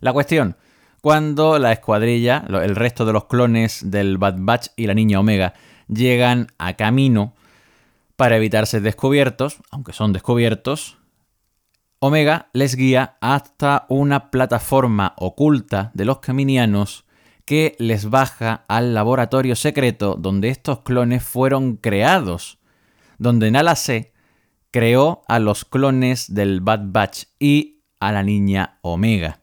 La 0.00 0.12
cuestión, 0.12 0.56
cuando 1.00 1.58
la 1.58 1.72
escuadrilla, 1.72 2.44
el 2.48 2.76
resto 2.76 3.04
de 3.04 3.12
los 3.12 3.26
clones 3.26 3.90
del 3.90 4.18
Bad 4.18 4.36
Batch 4.38 4.68
y 4.76 4.86
la 4.86 4.94
Niña 4.94 5.20
Omega 5.20 5.54
llegan 5.88 6.48
a 6.58 6.74
camino 6.74 7.34
para 8.16 8.36
evitar 8.36 8.66
ser 8.66 8.82
descubiertos, 8.82 9.58
aunque 9.70 9.92
son 9.92 10.12
descubiertos, 10.12 10.99
Omega 12.02 12.48
les 12.54 12.76
guía 12.76 13.18
hasta 13.20 13.84
una 13.90 14.30
plataforma 14.30 15.12
oculta 15.18 15.90
de 15.92 16.06
los 16.06 16.20
caminianos 16.20 17.04
que 17.44 17.76
les 17.78 18.08
baja 18.08 18.64
al 18.68 18.94
laboratorio 18.94 19.54
secreto 19.54 20.14
donde 20.18 20.48
estos 20.48 20.80
clones 20.80 21.22
fueron 21.22 21.76
creados, 21.76 22.58
donde 23.18 23.50
Nala 23.50 23.74
creó 24.70 25.20
a 25.28 25.38
los 25.40 25.66
clones 25.66 26.32
del 26.32 26.62
Bad 26.62 26.84
Batch 26.84 27.24
y 27.38 27.82
a 27.98 28.12
la 28.12 28.22
niña 28.22 28.78
Omega. 28.80 29.40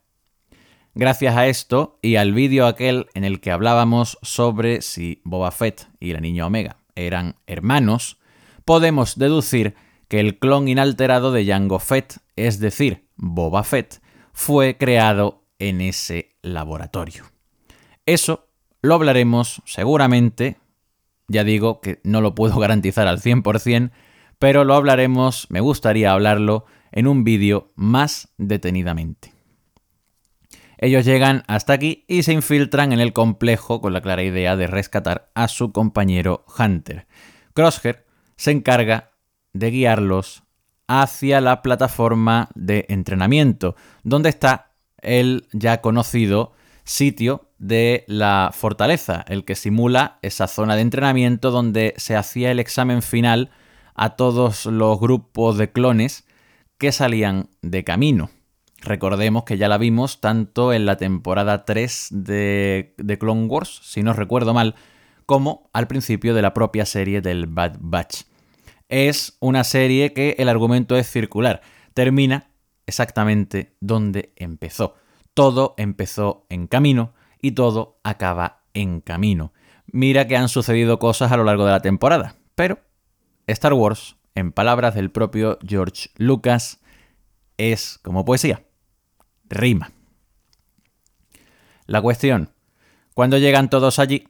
Gracias 0.96 1.38
a 1.38 1.46
esto 1.46 2.00
y 2.02 2.16
al 2.16 2.34
vídeo 2.34 2.66
aquel 2.66 3.06
en 3.14 3.24
el 3.24 3.40
que 3.40 3.52
hablábamos 3.52 4.18
sobre 4.24 4.82
si 4.82 5.22
Boba 5.24 5.52
Fett 5.52 5.88
y 6.00 6.12
la 6.12 6.22
niña 6.22 6.48
Omega 6.48 6.78
eran 6.96 7.36
hermanos, 7.46 8.18
podemos 8.66 9.20
deducir 9.20 9.76
que 10.08 10.20
el 10.20 10.40
clon 10.40 10.68
inalterado 10.68 11.32
de 11.32 11.46
Jango 11.46 11.78
Fett, 11.78 12.18
es 12.38 12.60
decir, 12.60 13.10
Boba 13.17 13.63
Fett, 13.63 14.01
fue 14.32 14.77
creado 14.77 15.44
en 15.60 15.82
ese 15.82 16.36
laboratorio. 16.41 17.25
Eso 18.06 18.48
lo 18.82 18.94
hablaremos 18.94 19.62
seguramente, 19.65 20.58
ya 21.27 21.44
digo 21.44 21.82
que 21.82 22.00
no 22.03 22.22
lo 22.22 22.36
puedo 22.36 22.58
garantizar 22.60 23.08
al 23.08 23.20
100%, 23.20 23.91
pero 24.39 24.63
lo 24.63 24.75
hablaremos, 24.75 25.48
me 25.50 25.60
gustaría 25.60 26.12
hablarlo 26.12 26.65
en 26.91 27.08
un 27.08 27.24
vídeo 27.24 27.72
más 27.75 28.29
detenidamente. 28.38 29.34
Ellos 30.77 31.06
llegan 31.06 31.44
hasta 31.48 31.74
aquí 31.74 32.06
y 32.08 32.22
se 32.22 32.34
infiltran 32.34 32.94
en 32.94 33.00
el 33.00 33.12
complejo 33.12 33.82
con 33.82 33.94
la 33.94 34.01
clara 34.01 34.22
idea 34.22 34.56
de 34.56 34.67
rescatar 34.67 35.32
a 35.34 35.48
su 35.48 35.72
compañero 35.72 36.46
Hunter. 36.58 37.08
Crosshair 37.53 38.06
se 38.36 38.51
encarga 38.51 39.12
de 39.53 39.72
guiarlos 39.72 40.44
hacia 40.88 41.41
la 41.41 41.62
plataforma 41.62 42.50
de 42.56 42.86
entrenamiento, 42.89 43.75
donde 44.03 44.29
está 44.29 44.72
el 45.01 45.48
ya 45.51 45.82
conocido 45.82 46.53
sitio 46.84 47.50
de 47.60 48.06
la 48.08 48.51
fortaleza, 48.53 49.25
el 49.27 49.44
que 49.44 49.56
simula 49.56 50.20
esa 50.22 50.48
zona 50.48 50.75
de 50.75 50.82
entrenamiento 50.82 51.51
donde 51.51 51.94
se 51.98 52.15
hacía 52.15 52.51
el 52.51 52.60
examen 52.60 53.01
final 53.01 53.51
a 53.96 54.12
todos 54.12 54.65
los 54.65 55.00
grupos 55.00 55.58
de 55.58 55.72
clones 55.72 56.25
que 56.77 56.91
salían 56.91 57.50
de 57.62 57.84
camino. 57.84 58.29
Recordemos 58.82 59.44
que 59.44 59.58
ya 59.58 59.67
la 59.67 59.79
vimos 59.79 60.22
tanto 60.22 60.72
en 60.72 60.86
la 60.86 60.98
temporada 60.98 61.65
3 61.65 62.08
de, 62.12 62.94
de 62.98 63.17
Clone 63.17 63.48
Wars, 63.48 63.82
si 63.84 64.03
no 64.03 64.13
recuerdo 64.13 64.53
mal, 64.53 64.75
como 65.25 65.70
al 65.74 65.88
principio 65.88 66.34
de 66.34 66.44
la 66.44 66.53
propia 66.53 66.86
serie 66.86 67.22
del 67.22 67.48
Bad 67.48 67.77
Batch 67.79 68.22
es 68.89 69.38
una 69.39 69.63
serie 69.63 70.13
que 70.13 70.36
el 70.39 70.50
argumento 70.50 70.96
es 70.98 71.10
circular. 71.10 71.62
termina 71.94 72.51
exactamente 72.86 73.75
donde 73.79 74.34
empezó. 74.36 74.96
Todo 75.34 75.74
empezó 75.77 76.46
en 76.50 76.67
camino 76.67 77.13
y 77.41 77.51
todo 77.51 78.00
acaba 78.03 78.63
en 78.74 79.01
camino. 79.01 79.51
Mira 79.88 80.27
que 80.27 80.38
han 80.38 80.50
sucedido 80.50 81.00
cosas 81.00 81.32
a 81.32 81.38
lo 81.38 81.44
largo 81.44 81.65
de 81.65 81.72
la 81.72 81.82
temporada, 81.82 82.36
pero 82.56 82.79
Star 83.48 83.74
Wars, 83.74 84.17
en 84.36 84.51
palabras 84.51 84.96
del 84.96 85.12
propio 85.12 85.58
George 85.65 86.10
Lucas, 86.17 86.79
es 87.58 88.00
como 88.03 88.25
poesía. 88.25 88.63
Rima. 89.50 89.91
La 91.86 92.01
cuestión, 92.01 92.51
cuando 93.13 93.38
llegan 93.38 93.70
todos 93.70 93.98
allí, 94.00 94.27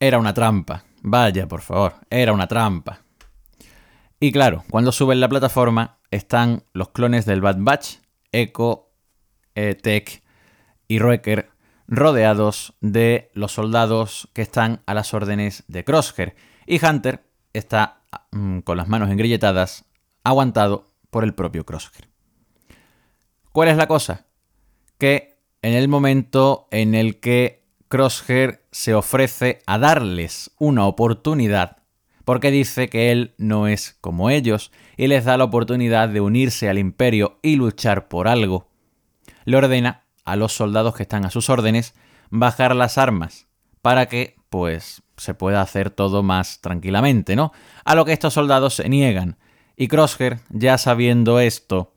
era 0.00 0.18
una 0.18 0.34
trampa. 0.34 0.84
Vaya, 1.02 1.46
por 1.46 1.60
favor, 1.60 1.94
era 2.10 2.32
una 2.32 2.48
trampa. 2.48 3.00
Y 4.20 4.32
claro, 4.32 4.64
cuando 4.70 4.92
suben 4.92 5.18
la 5.18 5.30
plataforma 5.30 5.98
están 6.10 6.62
los 6.74 6.90
clones 6.90 7.24
del 7.24 7.40
Bad 7.40 7.56
Batch, 7.58 7.96
Echo, 8.32 8.90
Tech 9.54 10.22
y 10.88 10.98
Roeker 10.98 11.50
rodeados 11.90 12.74
de 12.80 13.30
los 13.34 13.52
soldados 13.52 14.28
que 14.32 14.42
están 14.42 14.82
a 14.86 14.94
las 14.94 15.12
órdenes 15.12 15.64
de 15.68 15.84
Crosshair. 15.84 16.36
Y 16.66 16.84
Hunter 16.84 17.24
está 17.52 18.02
mm, 18.30 18.60
con 18.60 18.76
las 18.76 18.88
manos 18.88 19.10
engrilletadas, 19.10 19.84
aguantado 20.22 20.92
por 21.10 21.24
el 21.24 21.34
propio 21.34 21.66
Crosshair. 21.66 22.08
¿Cuál 23.52 23.68
es 23.68 23.76
la 23.76 23.88
cosa? 23.88 24.26
Que 24.98 25.40
en 25.62 25.72
el 25.72 25.88
momento 25.88 26.68
en 26.70 26.94
el 26.94 27.18
que 27.18 27.64
Crosshair 27.88 28.62
se 28.70 28.94
ofrece 28.94 29.62
a 29.66 29.78
darles 29.78 30.52
una 30.58 30.86
oportunidad, 30.86 31.78
porque 32.30 32.52
dice 32.52 32.88
que 32.88 33.10
él 33.10 33.34
no 33.38 33.66
es 33.66 33.98
como 34.00 34.30
ellos 34.30 34.70
y 34.96 35.08
les 35.08 35.24
da 35.24 35.36
la 35.36 35.42
oportunidad 35.42 36.08
de 36.08 36.20
unirse 36.20 36.68
al 36.68 36.78
imperio 36.78 37.40
y 37.42 37.56
luchar 37.56 38.06
por 38.06 38.28
algo, 38.28 38.68
le 39.44 39.56
ordena 39.56 40.04
a 40.24 40.36
los 40.36 40.52
soldados 40.52 40.94
que 40.94 41.02
están 41.02 41.24
a 41.24 41.32
sus 41.32 41.50
órdenes 41.50 41.92
bajar 42.30 42.76
las 42.76 42.98
armas 42.98 43.48
para 43.82 44.06
que, 44.06 44.36
pues, 44.48 45.02
se 45.16 45.34
pueda 45.34 45.60
hacer 45.60 45.90
todo 45.90 46.22
más 46.22 46.60
tranquilamente, 46.60 47.34
¿no? 47.34 47.50
A 47.84 47.96
lo 47.96 48.04
que 48.04 48.12
estos 48.12 48.34
soldados 48.34 48.74
se 48.74 48.88
niegan. 48.88 49.36
Y 49.76 49.88
Crosshair, 49.88 50.38
ya 50.50 50.78
sabiendo 50.78 51.40
esto, 51.40 51.94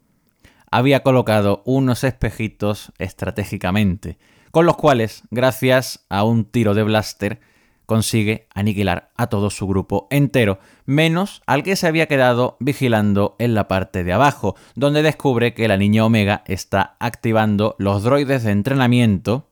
había 0.72 1.04
colocado 1.04 1.62
unos 1.64 2.04
espejitos 2.04 2.92
estratégicamente, 2.98 4.18
con 4.50 4.66
los 4.66 4.78
cuales, 4.78 5.22
gracias 5.30 6.08
a 6.10 6.24
un 6.24 6.46
tiro 6.46 6.74
de 6.74 6.82
blaster, 6.82 7.40
consigue 7.86 8.48
aniquilar 8.54 9.12
a 9.16 9.28
todo 9.28 9.50
su 9.50 9.68
grupo 9.68 10.08
entero, 10.10 10.60
menos 10.86 11.42
al 11.46 11.64
que 11.64 11.76
se 11.76 11.88
había 11.88 12.08
quedado 12.08 12.58
vigilando 12.60 13.36
en 13.40 13.54
la 13.54 13.68
parte 13.68 14.04
de 14.04 14.14
abajo, 14.14 14.56
donde 14.76 15.04
descubre 15.04 15.54
que 15.54 15.68
la 15.68 15.78
niña 15.78 16.06
Omega 16.06 16.44
está 16.48 16.96
activando 17.00 17.76
los 17.80 18.04
droides 18.04 18.44
de 18.44 18.52
entrenamiento 18.52 19.50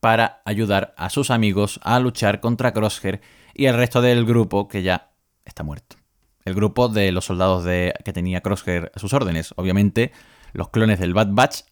para 0.00 0.42
ayudar 0.44 0.94
a 0.96 1.10
sus 1.10 1.30
amigos 1.30 1.80
a 1.82 1.98
luchar 1.98 2.40
contra 2.40 2.72
Crosshair 2.72 3.20
y 3.54 3.66
el 3.66 3.76
resto 3.76 4.02
del 4.02 4.24
grupo 4.24 4.68
que 4.68 4.82
ya 4.82 5.10
está 5.44 5.62
muerto 5.62 5.96
el 6.44 6.54
grupo 6.54 6.88
de 6.88 7.12
los 7.12 7.24
soldados 7.24 7.64
de, 7.64 7.94
que 8.04 8.12
tenía 8.12 8.40
Crosshair 8.42 8.92
a 8.94 8.98
sus 8.98 9.12
órdenes. 9.12 9.54
Obviamente, 9.56 10.12
los 10.52 10.68
clones 10.68 11.00
del 11.00 11.14
Bad 11.14 11.28
Batch 11.30 11.62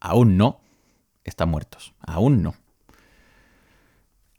aún 0.00 0.36
no 0.36 0.60
están 1.24 1.48
muertos. 1.48 1.94
Aún 2.00 2.42
no. 2.42 2.54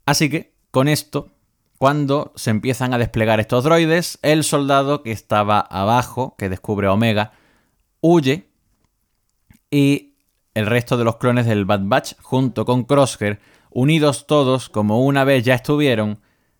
Así 0.06 0.28
que, 0.28 0.53
con 0.74 0.88
esto, 0.88 1.30
cuando 1.78 2.32
se 2.34 2.50
empiezan 2.50 2.92
a 2.92 2.98
desplegar 2.98 3.38
estos 3.38 3.62
droides, 3.62 4.18
el 4.22 4.42
soldado 4.42 5.04
que 5.04 5.12
estaba 5.12 5.60
abajo, 5.60 6.34
que 6.36 6.48
descubre 6.48 6.88
a 6.88 6.92
Omega, 6.92 7.30
huye 8.00 8.48
y 9.70 10.14
el 10.52 10.66
resto 10.66 10.96
de 10.96 11.04
los 11.04 11.18
clones 11.18 11.46
del 11.46 11.64
Bad 11.64 11.82
Batch, 11.84 12.14
junto 12.20 12.64
con 12.64 12.82
Crosshair, 12.82 13.38
unidos 13.70 14.26
todos 14.26 14.68
como 14.68 15.04
una 15.04 15.22
vez 15.22 15.44
ya 15.44 15.54
estuvieron, 15.54 16.18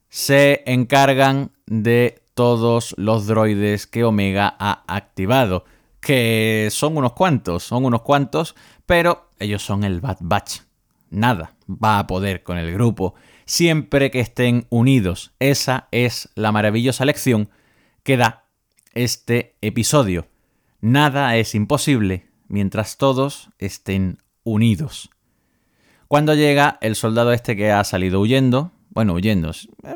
se 0.09 0.63
encargan 0.65 1.51
de 1.67 2.23
todos 2.35 2.95
los 2.97 3.27
droides 3.27 3.89
que 3.89 4.05
Omega 4.05 4.55
ha 4.61 4.85
activado. 4.87 5.65
Que 5.99 6.69
son 6.71 6.97
unos 6.97 7.15
cuantos, 7.15 7.65
son 7.65 7.85
unos 7.85 8.03
cuantos, 8.03 8.55
pero 8.87 9.31
ellos 9.41 9.65
son 9.65 9.83
el 9.83 10.01
Bad 10.01 10.19
Batch. 10.21 10.61
Nada 11.11 11.57
va 11.69 11.99
a 11.99 12.07
poder 12.07 12.45
con 12.45 12.59
el 12.59 12.73
grupo 12.73 13.17
siempre 13.45 14.11
que 14.11 14.21
estén 14.21 14.67
unidos. 14.71 15.33
Esa 15.39 15.89
es 15.91 16.29
la 16.35 16.53
maravillosa 16.53 17.05
lección 17.05 17.49
que 18.03 18.17
da 18.17 18.45
este 18.95 19.57
episodio. 19.61 20.27
Nada 20.81 21.37
es 21.37 21.55
imposible 21.55 22.27
mientras 22.49 22.99
todos 22.99 23.51
estén 23.59 24.19
unidos. 24.45 25.11
Cuando 26.09 26.35
llega 26.35 26.79
el 26.81 26.95
soldado 26.95 27.33
este 27.33 27.57
que 27.57 27.73
ha 27.73 27.83
salido 27.85 28.21
huyendo, 28.21 28.73
bueno, 28.91 29.15
huyendo, 29.15 29.51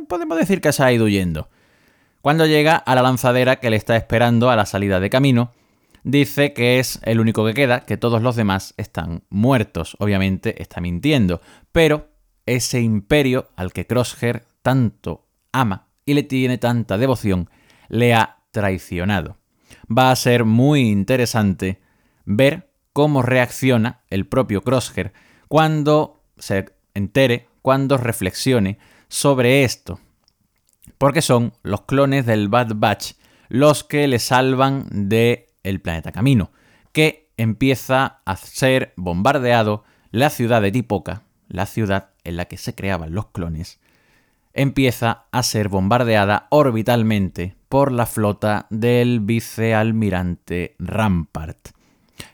podemos 0.08 0.38
decir 0.38 0.60
que 0.60 0.72
se 0.72 0.82
ha 0.82 0.92
ido 0.92 1.04
huyendo, 1.04 1.48
cuando 2.20 2.46
llega 2.46 2.76
a 2.76 2.94
la 2.94 3.02
lanzadera 3.02 3.56
que 3.56 3.70
le 3.70 3.76
está 3.76 3.96
esperando 3.96 4.50
a 4.50 4.56
la 4.56 4.66
salida 4.66 4.98
de 4.98 5.10
camino, 5.10 5.52
dice 6.02 6.52
que 6.52 6.78
es 6.78 7.00
el 7.04 7.20
único 7.20 7.46
que 7.46 7.54
queda, 7.54 7.80
que 7.80 7.96
todos 7.96 8.22
los 8.22 8.34
demás 8.34 8.74
están 8.76 9.22
muertos. 9.28 9.96
Obviamente 10.00 10.60
está 10.60 10.80
mintiendo, 10.80 11.40
pero 11.70 12.07
ese 12.54 12.80
imperio 12.80 13.48
al 13.56 13.72
que 13.72 13.86
Crosshair 13.86 14.44
tanto 14.62 15.26
ama 15.52 15.88
y 16.04 16.14
le 16.14 16.22
tiene 16.22 16.58
tanta 16.58 16.98
devoción, 16.98 17.50
le 17.88 18.14
ha 18.14 18.38
traicionado. 18.50 19.36
Va 19.90 20.10
a 20.10 20.16
ser 20.16 20.44
muy 20.44 20.88
interesante 20.88 21.80
ver 22.24 22.70
cómo 22.92 23.22
reacciona 23.22 24.02
el 24.10 24.26
propio 24.26 24.62
Crosshair 24.62 25.12
cuando 25.48 26.22
se 26.38 26.66
entere, 26.94 27.48
cuando 27.62 27.96
reflexione 27.96 28.78
sobre 29.08 29.64
esto 29.64 30.00
porque 30.98 31.22
son 31.22 31.52
los 31.62 31.82
clones 31.82 32.26
del 32.26 32.48
Bad 32.48 32.72
Batch 32.76 33.12
los 33.48 33.84
que 33.84 34.06
le 34.08 34.18
salvan 34.18 34.86
del 34.90 35.46
el 35.62 35.80
planeta 35.80 36.12
Camino, 36.12 36.50
que 36.92 37.30
empieza 37.36 38.20
a 38.24 38.36
ser 38.36 38.92
bombardeado 38.96 39.84
la 40.10 40.30
ciudad 40.30 40.60
de 40.60 40.72
Tipoca, 40.72 41.22
la 41.48 41.66
ciudad 41.66 42.10
en 42.28 42.36
la 42.36 42.46
que 42.46 42.56
se 42.56 42.74
creaban 42.74 43.14
los 43.14 43.26
clones, 43.26 43.80
empieza 44.52 45.26
a 45.30 45.42
ser 45.42 45.68
bombardeada 45.68 46.46
orbitalmente 46.50 47.56
por 47.68 47.92
la 47.92 48.06
flota 48.06 48.66
del 48.70 49.20
vicealmirante 49.20 50.74
Rampart, 50.78 51.68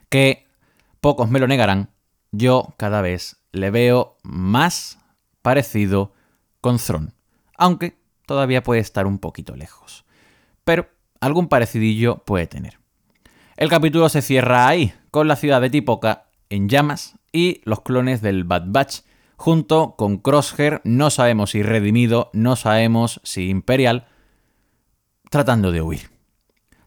que 0.09 0.47
pocos 1.01 1.29
me 1.29 1.39
lo 1.39 1.47
negarán, 1.47 1.89
yo 2.31 2.73
cada 2.77 3.01
vez 3.01 3.37
le 3.51 3.71
veo 3.71 4.17
más 4.23 4.99
parecido 5.41 6.13
con 6.61 6.77
Thron, 6.77 7.13
aunque 7.57 7.97
todavía 8.25 8.63
puede 8.63 8.81
estar 8.81 9.07
un 9.07 9.19
poquito 9.19 9.55
lejos. 9.55 10.05
Pero 10.63 10.89
algún 11.21 11.47
parecidillo 11.47 12.17
puede 12.25 12.47
tener. 12.47 12.79
El 13.55 13.69
capítulo 13.69 14.09
se 14.09 14.21
cierra 14.21 14.67
ahí, 14.67 14.93
con 15.11 15.27
la 15.27 15.35
ciudad 15.35 15.61
de 15.61 15.69
Tipoca 15.69 16.25
en 16.49 16.67
llamas 16.67 17.17
y 17.31 17.61
los 17.63 17.81
clones 17.81 18.21
del 18.21 18.43
Bad 18.43 18.63
Batch, 18.67 19.01
junto 19.37 19.95
con 19.95 20.17
Crosshair, 20.17 20.81
no 20.83 21.09
sabemos 21.09 21.51
si 21.51 21.63
redimido, 21.63 22.29
no 22.33 22.55
sabemos 22.55 23.21
si 23.23 23.49
imperial, 23.49 24.07
tratando 25.29 25.71
de 25.71 25.81
huir. 25.81 26.09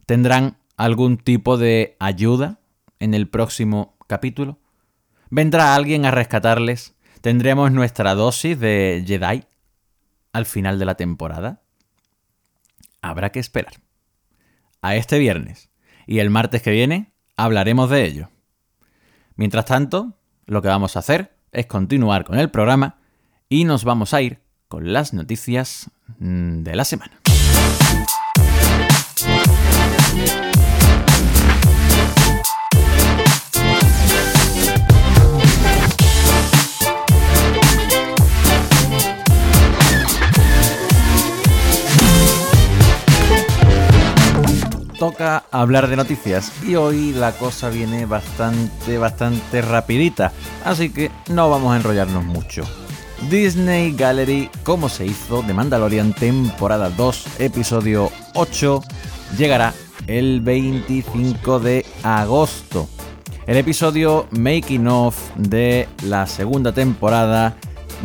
¿Tendrán 0.06 0.58
algún 0.76 1.18
tipo 1.18 1.58
de 1.58 1.96
ayuda 2.00 2.60
en 2.98 3.14
el 3.14 3.28
próximo 3.28 3.96
capítulo? 4.06 4.58
¿Vendrá 5.30 5.74
alguien 5.74 6.06
a 6.06 6.10
rescatarles? 6.10 6.94
¿Tendremos 7.20 7.72
nuestra 7.72 8.14
dosis 8.14 8.58
de 8.58 9.04
Jedi? 9.06 9.44
al 10.32 10.46
final 10.46 10.78
de 10.78 10.84
la 10.84 10.94
temporada? 10.94 11.62
Habrá 13.02 13.30
que 13.30 13.40
esperar. 13.40 13.74
A 14.80 14.94
este 14.96 15.18
viernes 15.18 15.70
y 16.06 16.20
el 16.20 16.30
martes 16.30 16.62
que 16.62 16.70
viene 16.70 17.12
hablaremos 17.36 17.90
de 17.90 18.04
ello. 18.04 18.30
Mientras 19.34 19.64
tanto, 19.64 20.18
lo 20.46 20.62
que 20.62 20.68
vamos 20.68 20.96
a 20.96 21.00
hacer 21.00 21.36
es 21.52 21.66
continuar 21.66 22.24
con 22.24 22.38
el 22.38 22.50
programa 22.50 22.96
y 23.48 23.64
nos 23.64 23.84
vamos 23.84 24.14
a 24.14 24.22
ir 24.22 24.40
con 24.68 24.92
las 24.92 25.12
noticias 25.12 25.90
mm, 26.18 26.62
de 26.62 26.76
la 26.76 26.84
semana. 26.84 27.20
Toca 44.98 45.44
hablar 45.50 45.88
de 45.88 45.96
noticias 45.96 46.52
y 46.66 46.74
hoy 46.74 47.12
la 47.12 47.32
cosa 47.32 47.70
viene 47.70 48.04
bastante, 48.04 48.98
bastante 48.98 49.62
rapidita, 49.62 50.32
así 50.64 50.90
que 50.90 51.10
no 51.28 51.48
vamos 51.48 51.72
a 51.72 51.76
enrollarnos 51.76 52.24
mucho. 52.24 52.64
Disney 53.30 53.92
Gallery, 53.92 54.50
como 54.64 54.88
se 54.88 55.06
hizo 55.06 55.42
de 55.42 55.54
Mandalorian 55.54 56.12
temporada 56.12 56.90
2, 56.90 57.40
episodio 57.40 58.10
8, 58.34 58.82
llegará 59.36 59.72
el 60.06 60.40
25 60.40 61.60
de 61.60 61.86
agosto. 62.02 62.88
El 63.46 63.56
episodio 63.56 64.26
Making 64.30 64.88
of 64.88 65.16
de 65.36 65.88
la 66.02 66.26
segunda 66.26 66.72
temporada 66.72 67.56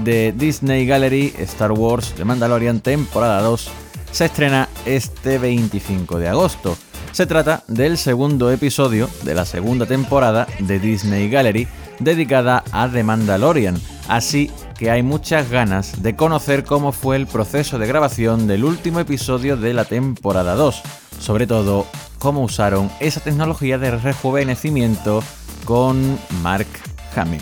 de 0.03 0.32
Disney 0.32 0.86
Gallery 0.88 1.34
Star 1.39 1.71
Wars 1.71 2.13
The 2.15 2.25
Mandalorian 2.25 2.79
temporada 2.79 3.41
2 3.41 3.82
se 4.13 4.26
estrena 4.26 4.69
este 4.86 5.39
25 5.39 6.19
de 6.19 6.30
agosto. 6.30 6.78
Se 7.12 7.26
trata 7.26 7.63
del 7.67 7.97
segundo 7.97 8.52
episodio 8.52 9.10
de 9.23 9.34
la 9.36 9.45
segunda 9.45 9.86
temporada 9.86 10.47
de 10.60 10.80
Disney 10.80 11.30
Gallery 11.30 11.67
dedicada 11.99 12.63
a 12.71 12.88
The 12.88 13.04
Mandalorian, 13.04 13.80
así 14.08 14.52
que 14.78 14.91
hay 14.91 15.04
muchas 15.04 15.49
ganas 15.49 16.02
de 16.02 16.15
conocer 16.15 16.63
cómo 16.63 16.91
fue 16.91 17.15
el 17.15 17.28
proceso 17.28 17.78
de 17.80 17.88
grabación 17.88 18.47
del 18.47 18.63
último 18.63 18.99
episodio 18.99 19.58
de 19.58 19.73
la 19.73 19.86
temporada 19.86 20.56
2, 20.56 20.82
sobre 21.19 21.47
todo 21.47 21.86
cómo 22.19 22.41
usaron 22.43 22.91
esa 22.99 23.19
tecnología 23.19 23.78
de 23.78 23.91
rejuvenecimiento 23.91 25.23
con 25.65 26.19
Mark 26.41 26.67
Hamill. 27.15 27.41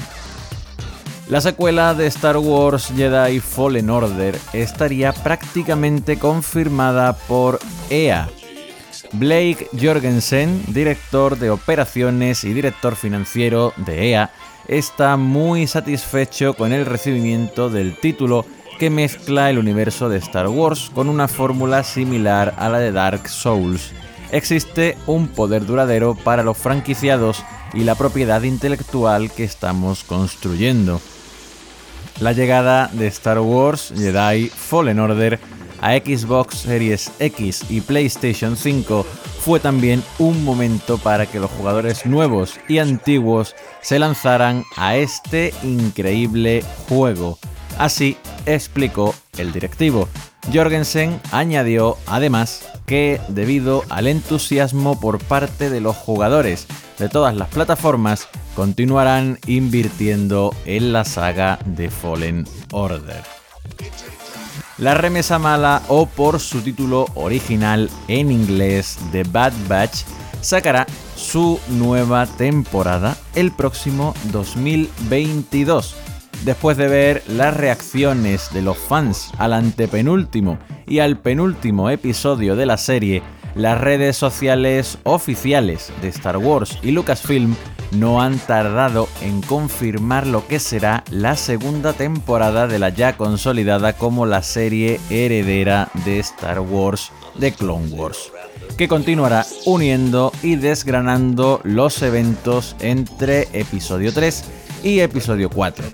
La 1.32 1.40
secuela 1.40 1.94
de 1.94 2.08
Star 2.08 2.36
Wars 2.36 2.92
Jedi 2.94 3.40
Fallen 3.40 3.90
Order 3.90 4.38
estaría 4.52 5.14
prácticamente 5.14 6.20
confirmada 6.20 7.14
por 7.14 7.58
EA. 7.90 8.28
Blake 9.14 9.70
Jorgensen, 9.82 10.62
director 10.68 11.40
de 11.40 11.50
operaciones 11.50 12.44
y 12.44 12.52
director 12.52 12.98
financiero 12.98 13.72
de 13.78 14.10
EA, 14.10 14.32
está 14.68 15.16
muy 15.16 15.68
satisfecho 15.68 16.54
con 16.54 16.74
el 16.74 16.86
recibimiento 16.86 17.70
del 17.70 17.96
título 17.96 18.46
que 18.78 18.90
mezcla 18.90 19.50
el 19.50 19.58
universo 19.58 20.10
de 20.10 20.18
Star 20.18 20.50
Wars 20.50 20.92
con 20.94 21.08
una 21.08 21.30
fórmula 21.30 21.86
similar 21.86 22.56
a 22.58 22.68
la 22.68 22.80
de 22.80 22.92
Dark 22.92 23.30
Souls. 23.30 23.94
Existe 24.34 24.98
un 25.08 25.30
poder 25.30 25.66
duradero 25.66 26.14
para 26.14 26.44
los 26.44 26.58
franquiciados 26.58 27.42
y 27.74 27.86
la 27.86 27.96
propiedad 27.96 28.42
intelectual 28.44 29.32
que 29.32 29.46
estamos 29.46 30.04
construyendo. 30.04 31.00
La 32.22 32.34
llegada 32.34 32.88
de 32.94 33.08
Star 33.08 33.40
Wars 33.40 33.92
Jedi 33.98 34.48
Fallen 34.48 35.00
Order 35.00 35.40
a 35.82 35.94
Xbox 35.96 36.60
Series 36.60 37.12
X 37.18 37.66
y 37.68 37.82
PlayStation 37.82 38.56
5 38.56 39.04
fue 39.40 39.60
también 39.60 40.04
un 40.20 40.46
momento 40.46 41.00
para 41.00 41.26
que 41.26 41.40
los 41.40 41.50
jugadores 41.50 42.06
nuevos 42.06 42.60
y 42.68 42.78
antiguos 42.78 43.56
se 43.82 43.98
lanzaran 43.98 44.64
a 44.78 44.98
este 44.98 45.52
increíble 45.64 46.64
juego. 46.88 47.40
Así 47.80 48.16
explicó 48.46 49.16
el 49.40 49.52
directivo. 49.52 50.08
Jorgensen 50.54 51.20
añadió 51.32 51.98
además 52.06 52.70
que 52.86 53.20
debido 53.30 53.84
al 53.90 54.06
entusiasmo 54.06 55.00
por 55.00 55.18
parte 55.24 55.72
de 55.72 55.82
los 55.82 55.96
jugadores 55.96 56.68
de 57.02 57.10
todas 57.10 57.36
las 57.36 57.50
plataformas, 57.50 58.30
continuarán 58.56 59.40
invirtiendo 59.48 60.54
en 60.66 60.94
la 60.94 61.04
saga 61.04 61.60
de 61.66 61.90
Fallen 61.90 62.46
Order. 62.72 63.24
La 64.78 64.94
remesa 64.94 65.40
mala 65.40 65.82
o 65.90 66.06
por 66.06 66.40
su 66.40 66.62
título 66.62 67.08
original 67.16 67.90
en 68.08 68.32
inglés 68.32 69.00
The 69.12 69.24
Bad 69.24 69.54
Batch 69.68 70.04
sacará 70.42 70.86
su 71.16 71.60
nueva 71.70 72.26
temporada 72.26 73.18
el 73.36 73.52
próximo 73.52 74.14
2022. 74.32 75.96
Después 76.46 76.78
de 76.78 76.88
ver 76.88 77.24
las 77.28 77.56
reacciones 77.56 78.52
de 78.54 78.62
los 78.62 78.78
fans 78.78 79.32
al 79.38 79.54
antepenúltimo 79.54 80.58
y 80.88 81.00
al 81.00 81.18
penúltimo 81.20 81.90
episodio 81.90 82.56
de 82.56 82.66
la 82.66 82.78
serie, 82.78 83.22
las 83.56 83.80
redes 83.80 84.18
sociales 84.18 84.98
oficiales 85.04 85.92
de 86.02 86.10
Star 86.10 86.38
Wars 86.38 86.78
y 86.82 86.92
Lucasfilm 86.92 87.56
no 87.92 88.22
han 88.22 88.40
tardado 88.40 89.10
en 89.22 89.42
confirmar 89.42 90.26
lo 90.26 90.48
que 90.48 90.60
será 90.60 91.04
la 91.10 91.36
segunda 91.36 91.94
temporada 91.94 92.68
de 92.68 92.80
la 92.80 92.90
ya 92.90 93.18
consolidada 93.18 93.94
como 93.94 94.26
la 94.26 94.44
serie 94.44 95.00
heredera 95.10 95.90
de 96.06 96.20
Star 96.20 96.60
Wars 96.62 97.12
de 97.36 97.52
Clone 97.52 97.90
Wars, 97.90 98.32
que 98.78 98.88
continuará 98.88 99.46
uniendo 99.66 100.32
y 100.42 100.56
desgranando 100.56 101.60
los 101.64 102.02
eventos 102.02 102.76
entre 102.80 103.48
episodio 103.54 104.14
3 104.14 104.46
y 104.84 105.00
episodio 105.00 105.50
4. 105.50 105.86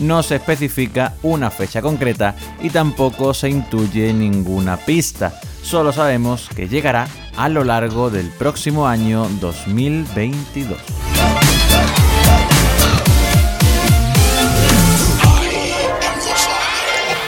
No 0.00 0.24
se 0.24 0.36
especifica 0.36 1.14
una 1.22 1.50
fecha 1.50 1.80
concreta 1.80 2.34
y 2.60 2.70
tampoco 2.70 3.32
se 3.32 3.48
intuye 3.48 4.12
ninguna 4.12 4.76
pista, 4.76 5.40
solo 5.64 5.92
sabemos 5.92 6.48
que 6.54 6.68
llegará 6.68 7.08
a 7.36 7.48
lo 7.48 7.64
largo 7.64 8.10
del 8.10 8.28
próximo 8.28 8.86
año 8.86 9.26
2022. 9.40 10.78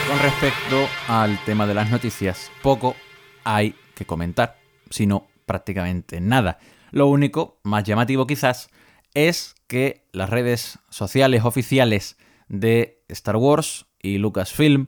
Con 0.07 0.19
respecto 0.19 0.87
al 1.07 1.43
tema 1.45 1.65
de 1.65 1.73
las 1.73 1.89
noticias, 1.89 2.51
poco 2.61 2.95
hay 3.43 3.75
que 3.95 4.05
comentar, 4.05 4.57
sino 4.91 5.27
prácticamente 5.45 6.21
nada. 6.21 6.59
Lo 6.91 7.07
único, 7.07 7.59
más 7.63 7.83
llamativo 7.83 8.27
quizás, 8.27 8.69
es 9.15 9.55
que 9.67 10.05
las 10.11 10.29
redes 10.29 10.79
sociales 10.89 11.43
oficiales 11.43 12.17
de 12.47 13.03
Star 13.09 13.35
Wars 13.35 13.87
y 13.99 14.19
Lucasfilm 14.19 14.87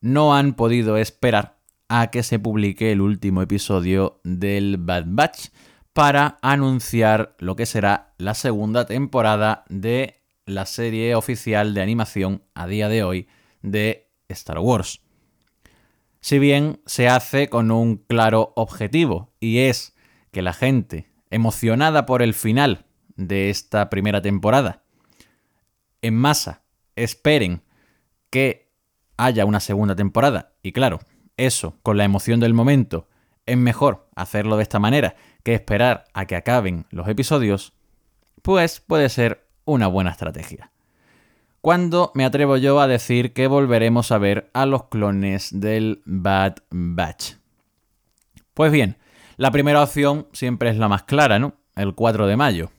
no 0.00 0.34
han 0.34 0.54
podido 0.54 0.96
esperar 0.96 1.59
a 1.92 2.12
que 2.12 2.22
se 2.22 2.38
publique 2.38 2.92
el 2.92 3.00
último 3.00 3.42
episodio 3.42 4.20
del 4.22 4.76
Bad 4.78 5.06
Batch 5.08 5.48
para 5.92 6.38
anunciar 6.40 7.34
lo 7.40 7.56
que 7.56 7.66
será 7.66 8.14
la 8.16 8.34
segunda 8.34 8.86
temporada 8.86 9.64
de 9.68 10.22
la 10.46 10.66
serie 10.66 11.16
oficial 11.16 11.74
de 11.74 11.82
animación 11.82 12.44
a 12.54 12.68
día 12.68 12.88
de 12.88 13.02
hoy 13.02 13.28
de 13.62 14.08
Star 14.28 14.60
Wars. 14.60 15.00
Si 16.20 16.38
bien 16.38 16.80
se 16.86 17.08
hace 17.08 17.48
con 17.48 17.72
un 17.72 17.96
claro 17.96 18.52
objetivo 18.54 19.34
y 19.40 19.58
es 19.58 19.96
que 20.30 20.42
la 20.42 20.52
gente 20.52 21.10
emocionada 21.28 22.06
por 22.06 22.22
el 22.22 22.34
final 22.34 22.86
de 23.16 23.50
esta 23.50 23.90
primera 23.90 24.22
temporada 24.22 24.84
en 26.02 26.14
masa 26.14 26.62
esperen 26.94 27.64
que 28.30 28.70
haya 29.16 29.44
una 29.44 29.58
segunda 29.58 29.96
temporada 29.96 30.54
y 30.62 30.70
claro, 30.70 31.00
eso 31.46 31.76
con 31.82 31.96
la 31.96 32.04
emoción 32.04 32.40
del 32.40 32.54
momento 32.54 33.08
es 33.46 33.56
mejor 33.56 34.06
hacerlo 34.14 34.56
de 34.56 34.62
esta 34.62 34.78
manera 34.78 35.16
que 35.42 35.54
esperar 35.54 36.04
a 36.12 36.26
que 36.26 36.36
acaben 36.36 36.86
los 36.90 37.08
episodios, 37.08 37.72
pues 38.42 38.80
puede 38.80 39.08
ser 39.08 39.46
una 39.64 39.86
buena 39.86 40.10
estrategia. 40.10 40.70
¿Cuándo 41.60 42.12
me 42.14 42.24
atrevo 42.24 42.56
yo 42.56 42.80
a 42.80 42.86
decir 42.86 43.32
que 43.32 43.46
volveremos 43.46 44.12
a 44.12 44.18
ver 44.18 44.50
a 44.54 44.66
los 44.66 44.84
clones 44.84 45.48
del 45.52 46.02
Bad 46.04 46.56
Batch? 46.70 47.34
Pues 48.54 48.72
bien, 48.72 48.96
la 49.36 49.50
primera 49.50 49.82
opción 49.82 50.26
siempre 50.32 50.70
es 50.70 50.76
la 50.76 50.88
más 50.88 51.02
clara, 51.04 51.38
¿no? 51.38 51.54
El 51.74 51.94
4 51.94 52.26
de 52.26 52.36
mayo. 52.36 52.70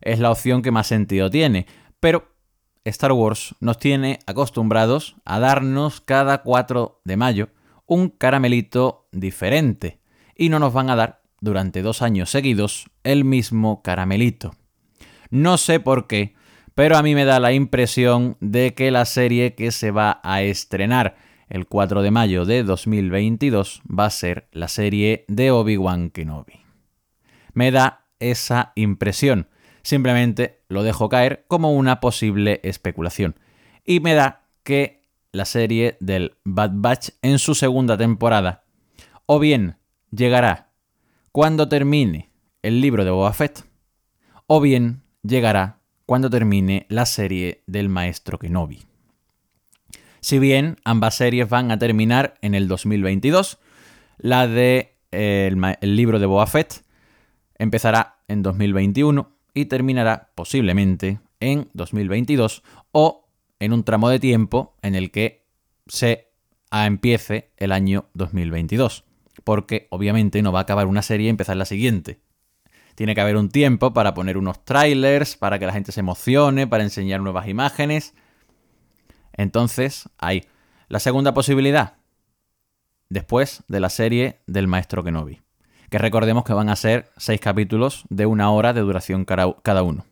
Es 0.00 0.20
la 0.20 0.30
opción 0.30 0.62
que 0.62 0.70
más 0.70 0.86
sentido 0.86 1.30
tiene, 1.30 1.66
pero 2.00 2.28
Star 2.84 3.12
Wars 3.12 3.54
nos 3.60 3.78
tiene 3.78 4.20
acostumbrados 4.26 5.16
a 5.24 5.38
darnos 5.38 6.00
cada 6.00 6.42
4 6.42 7.00
de 7.04 7.16
mayo 7.16 7.48
un 7.88 8.10
caramelito 8.10 9.08
diferente 9.10 9.98
y 10.36 10.50
no 10.50 10.60
nos 10.60 10.72
van 10.72 10.90
a 10.90 10.96
dar 10.96 11.22
durante 11.40 11.82
dos 11.82 12.02
años 12.02 12.30
seguidos 12.30 12.88
el 13.02 13.24
mismo 13.24 13.82
caramelito. 13.82 14.54
No 15.30 15.56
sé 15.56 15.80
por 15.80 16.06
qué, 16.06 16.34
pero 16.74 16.96
a 16.96 17.02
mí 17.02 17.14
me 17.14 17.24
da 17.24 17.40
la 17.40 17.52
impresión 17.52 18.36
de 18.40 18.74
que 18.74 18.92
la 18.92 19.04
serie 19.04 19.54
que 19.54 19.72
se 19.72 19.90
va 19.90 20.20
a 20.22 20.42
estrenar 20.42 21.16
el 21.48 21.66
4 21.66 22.02
de 22.02 22.10
mayo 22.10 22.44
de 22.44 22.62
2022 22.62 23.82
va 23.88 24.04
a 24.04 24.10
ser 24.10 24.48
la 24.52 24.68
serie 24.68 25.24
de 25.28 25.50
Obi-Wan 25.50 26.10
Kenobi. 26.10 26.60
Me 27.54 27.70
da 27.70 28.04
esa 28.20 28.72
impresión. 28.74 29.48
Simplemente 29.82 30.60
lo 30.68 30.82
dejo 30.82 31.08
caer 31.08 31.46
como 31.48 31.72
una 31.72 32.00
posible 32.00 32.60
especulación. 32.62 33.36
Y 33.84 34.00
me 34.00 34.12
da 34.12 34.42
que 34.62 34.97
la 35.32 35.44
serie 35.44 35.96
del 36.00 36.36
Bad 36.44 36.72
Batch 36.74 37.10
en 37.22 37.38
su 37.38 37.54
segunda 37.54 37.96
temporada 37.96 38.64
o 39.26 39.38
bien 39.38 39.76
llegará 40.10 40.70
cuando 41.32 41.68
termine 41.68 42.30
el 42.62 42.80
libro 42.80 43.04
de 43.04 43.10
Boba 43.10 43.32
Fett 43.32 43.64
o 44.46 44.60
bien 44.60 45.02
llegará 45.22 45.80
cuando 46.06 46.30
termine 46.30 46.86
la 46.88 47.04
serie 47.04 47.62
del 47.66 47.88
maestro 47.88 48.38
Kenobi. 48.38 48.80
Si 50.20 50.38
bien 50.38 50.76
ambas 50.84 51.16
series 51.16 51.48
van 51.48 51.70
a 51.70 51.78
terminar 51.78 52.34
en 52.40 52.54
el 52.54 52.66
2022, 52.66 53.58
la 54.16 54.48
de 54.48 54.96
eh, 55.12 55.50
el, 55.80 55.96
libro 55.96 56.18
de 56.18 56.26
Boba 56.26 56.46
Fett 56.46 56.82
empezará 57.56 58.18
en 58.26 58.42
2021 58.42 59.30
y 59.54 59.66
terminará 59.66 60.30
posiblemente 60.34 61.20
en 61.40 61.68
2022 61.74 62.62
o 62.92 63.27
en 63.60 63.72
un 63.72 63.84
tramo 63.84 64.08
de 64.08 64.20
tiempo 64.20 64.76
en 64.82 64.94
el 64.94 65.10
que 65.10 65.46
se 65.86 66.28
empiece 66.70 67.50
el 67.56 67.72
año 67.72 68.06
2022. 68.14 69.04
porque 69.44 69.86
obviamente 69.90 70.42
no 70.42 70.52
va 70.52 70.58
a 70.58 70.62
acabar 70.62 70.86
una 70.86 71.00
serie 71.02 71.26
y 71.26 71.30
empezar 71.30 71.56
la 71.56 71.64
siguiente. 71.64 72.20
Tiene 72.94 73.14
que 73.14 73.20
haber 73.20 73.36
un 73.36 73.48
tiempo 73.48 73.92
para 73.94 74.12
poner 74.12 74.36
unos 74.36 74.64
trailers, 74.64 75.36
para 75.36 75.58
que 75.58 75.66
la 75.66 75.72
gente 75.72 75.92
se 75.92 76.00
emocione, 76.00 76.66
para 76.66 76.82
enseñar 76.82 77.20
nuevas 77.20 77.48
imágenes. 77.48 78.14
Entonces, 79.32 80.08
hay 80.18 80.44
la 80.88 80.98
segunda 80.98 81.32
posibilidad, 81.32 81.94
después 83.08 83.62
de 83.68 83.80
la 83.80 83.88
serie 83.88 84.40
del 84.46 84.66
Maestro 84.66 85.04
Kenobi. 85.04 85.40
Que 85.88 85.98
recordemos 85.98 86.44
que 86.44 86.52
van 86.52 86.68
a 86.68 86.76
ser 86.76 87.10
seis 87.16 87.40
capítulos 87.40 88.04
de 88.10 88.26
una 88.26 88.50
hora 88.50 88.72
de 88.72 88.80
duración 88.80 89.24
cada 89.24 89.82
uno. 89.82 90.04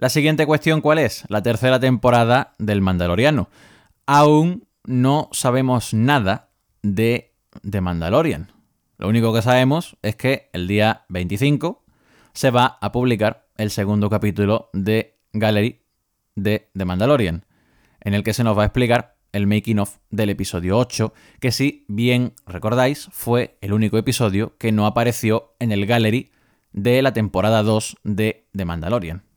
La 0.00 0.08
siguiente 0.08 0.46
cuestión, 0.46 0.80
¿cuál 0.80 0.98
es? 0.98 1.24
La 1.28 1.42
tercera 1.42 1.78
temporada 1.78 2.54
del 2.58 2.80
Mandaloriano. 2.80 3.50
Aún 4.06 4.66
no 4.86 5.28
sabemos 5.30 5.92
nada 5.92 6.48
de, 6.80 7.34
de 7.62 7.82
Mandalorian. 7.82 8.50
Lo 8.96 9.08
único 9.08 9.34
que 9.34 9.42
sabemos 9.42 9.98
es 10.00 10.16
que 10.16 10.48
el 10.54 10.68
día 10.68 11.04
25 11.10 11.84
se 12.32 12.50
va 12.50 12.78
a 12.80 12.92
publicar 12.92 13.46
el 13.58 13.70
segundo 13.70 14.08
capítulo 14.08 14.70
de 14.72 15.18
Gallery 15.34 15.82
de 16.34 16.70
The 16.74 16.84
Mandalorian, 16.86 17.44
en 18.00 18.14
el 18.14 18.24
que 18.24 18.32
se 18.32 18.42
nos 18.42 18.56
va 18.56 18.62
a 18.62 18.66
explicar 18.66 19.18
el 19.32 19.46
making 19.46 19.80
of 19.80 19.98
del 20.08 20.30
episodio 20.30 20.78
8, 20.78 21.12
que 21.40 21.52
si 21.52 21.84
bien 21.88 22.32
recordáis 22.46 23.10
fue 23.12 23.58
el 23.60 23.74
único 23.74 23.98
episodio 23.98 24.56
que 24.56 24.72
no 24.72 24.86
apareció 24.86 25.52
en 25.58 25.72
el 25.72 25.84
Gallery 25.84 26.32
de 26.72 27.02
la 27.02 27.12
temporada 27.12 27.62
2 27.62 27.98
de 28.02 28.46
The 28.56 28.64
Mandalorian. 28.64 29.29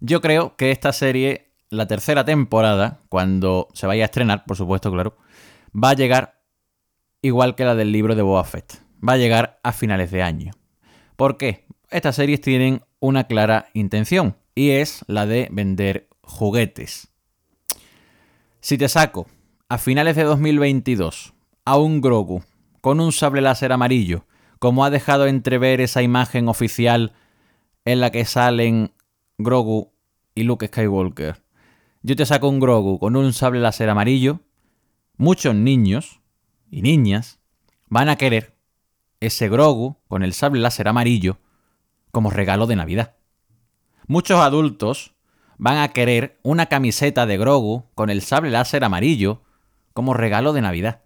Yo 0.00 0.20
creo 0.20 0.56
que 0.56 0.70
esta 0.70 0.92
serie, 0.92 1.52
la 1.70 1.86
tercera 1.86 2.24
temporada, 2.24 3.00
cuando 3.08 3.68
se 3.72 3.86
vaya 3.86 4.04
a 4.04 4.06
estrenar, 4.06 4.44
por 4.44 4.56
supuesto, 4.56 4.90
claro, 4.92 5.16
va 5.72 5.90
a 5.90 5.94
llegar 5.94 6.42
igual 7.22 7.54
que 7.54 7.64
la 7.64 7.74
del 7.74 7.92
libro 7.92 8.14
de 8.14 8.22
Boba 8.22 8.44
Fett. 8.44 8.82
Va 9.06 9.14
a 9.14 9.18
llegar 9.18 9.58
a 9.62 9.72
finales 9.72 10.10
de 10.10 10.22
año. 10.22 10.52
¿Por 11.16 11.36
qué? 11.36 11.66
Estas 11.90 12.16
series 12.16 12.40
tienen 12.40 12.82
una 13.00 13.24
clara 13.24 13.68
intención 13.74 14.36
y 14.54 14.70
es 14.70 15.04
la 15.06 15.26
de 15.26 15.48
vender 15.50 16.08
juguetes. 16.22 17.08
Si 18.60 18.76
te 18.78 18.88
saco 18.88 19.26
a 19.68 19.78
finales 19.78 20.16
de 20.16 20.24
2022 20.24 21.34
a 21.64 21.76
un 21.76 22.00
Grogu 22.00 22.42
con 22.80 23.00
un 23.00 23.12
sable 23.12 23.40
láser 23.40 23.72
amarillo, 23.72 24.26
como 24.58 24.84
ha 24.84 24.90
dejado 24.90 25.26
entrever 25.26 25.80
esa 25.80 26.02
imagen 26.02 26.48
oficial 26.48 27.12
en 27.84 28.00
la 28.00 28.10
que 28.10 28.24
salen 28.24 28.92
Grogu 29.38 29.92
y 30.34 30.44
Luke 30.44 30.66
Skywalker, 30.68 31.42
yo 32.02 32.16
te 32.16 32.24
saco 32.24 32.48
un 32.48 32.60
Grogu 32.60 32.98
con 32.98 33.16
un 33.16 33.32
sable 33.32 33.60
láser 33.60 33.90
amarillo, 33.90 34.40
muchos 35.16 35.54
niños 35.54 36.20
y 36.70 36.82
niñas 36.82 37.38
van 37.88 38.08
a 38.08 38.16
querer 38.16 38.56
ese 39.20 39.48
Grogu 39.48 39.96
con 40.08 40.22
el 40.22 40.32
sable 40.32 40.60
láser 40.60 40.88
amarillo 40.88 41.38
como 42.12 42.30
regalo 42.30 42.66
de 42.66 42.76
Navidad. 42.76 43.16
Muchos 44.06 44.40
adultos 44.40 45.14
van 45.58 45.78
a 45.78 45.88
querer 45.88 46.38
una 46.42 46.66
camiseta 46.66 47.26
de 47.26 47.36
Grogu 47.36 47.84
con 47.94 48.08
el 48.08 48.22
sable 48.22 48.50
láser 48.50 48.84
amarillo 48.84 49.42
como 49.92 50.14
regalo 50.14 50.52
de 50.52 50.62
Navidad. 50.62 51.02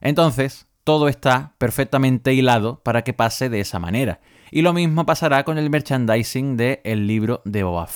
Entonces, 0.00 0.66
todo 0.84 1.08
está 1.08 1.54
perfectamente 1.58 2.34
hilado 2.34 2.80
para 2.82 3.02
que 3.02 3.12
pase 3.12 3.48
de 3.48 3.60
esa 3.60 3.78
manera. 3.78 4.20
Y 4.50 4.62
lo 4.62 4.72
mismo 4.72 5.06
pasará 5.06 5.44
con 5.44 5.58
el 5.58 5.70
merchandising 5.70 6.56
del 6.56 6.80
el 6.84 7.06
libro 7.06 7.40
de 7.44 7.62
Boba. 7.62 7.88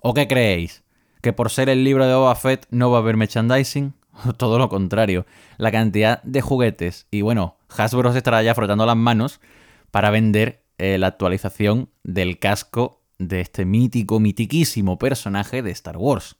¿O 0.00 0.14
qué 0.14 0.28
creéis? 0.28 0.82
¿Que 1.22 1.32
por 1.32 1.50
ser 1.50 1.68
el 1.68 1.84
libro 1.84 2.06
de 2.06 2.14
Boba 2.14 2.38
no 2.70 2.90
va 2.90 2.98
a 2.98 3.00
haber 3.00 3.16
merchandising? 3.16 3.94
Todo 4.36 4.58
lo 4.58 4.68
contrario. 4.68 5.26
La 5.56 5.72
cantidad 5.72 6.22
de 6.22 6.40
juguetes. 6.40 7.06
Y 7.10 7.22
bueno, 7.22 7.56
Hasbro 7.68 8.12
se 8.12 8.18
estará 8.18 8.42
ya 8.42 8.54
frotando 8.54 8.86
las 8.86 8.96
manos 8.96 9.40
para 9.90 10.10
vender 10.10 10.62
eh, 10.78 10.98
la 10.98 11.08
actualización 11.08 11.90
del 12.04 12.38
casco 12.38 13.02
de 13.18 13.40
este 13.40 13.64
mítico, 13.64 14.20
mitiquísimo 14.20 14.98
personaje 14.98 15.62
de 15.62 15.70
Star 15.72 15.96
Wars. 15.96 16.36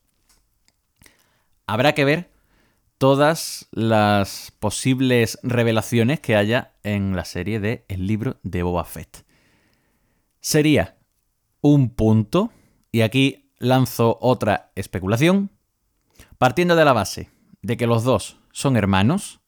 Habrá 1.66 1.94
que 1.94 2.04
ver 2.04 2.30
todas 3.00 3.66
las 3.72 4.52
posibles 4.58 5.38
revelaciones 5.42 6.20
que 6.20 6.36
haya 6.36 6.74
en 6.82 7.16
la 7.16 7.24
serie 7.24 7.58
de 7.58 7.86
El 7.88 8.06
libro 8.06 8.36
de 8.42 8.62
Boba 8.62 8.84
Fett. 8.84 9.24
Sería 10.42 10.98
un 11.62 11.88
punto, 11.88 12.52
y 12.92 13.00
aquí 13.00 13.50
lanzo 13.58 14.18
otra 14.20 14.70
especulación, 14.74 15.50
partiendo 16.36 16.76
de 16.76 16.84
la 16.84 16.92
base 16.92 17.30
de 17.62 17.78
que 17.78 17.86
los 17.86 18.04
dos 18.04 18.38
son 18.52 18.76
hermanos, 18.76 19.40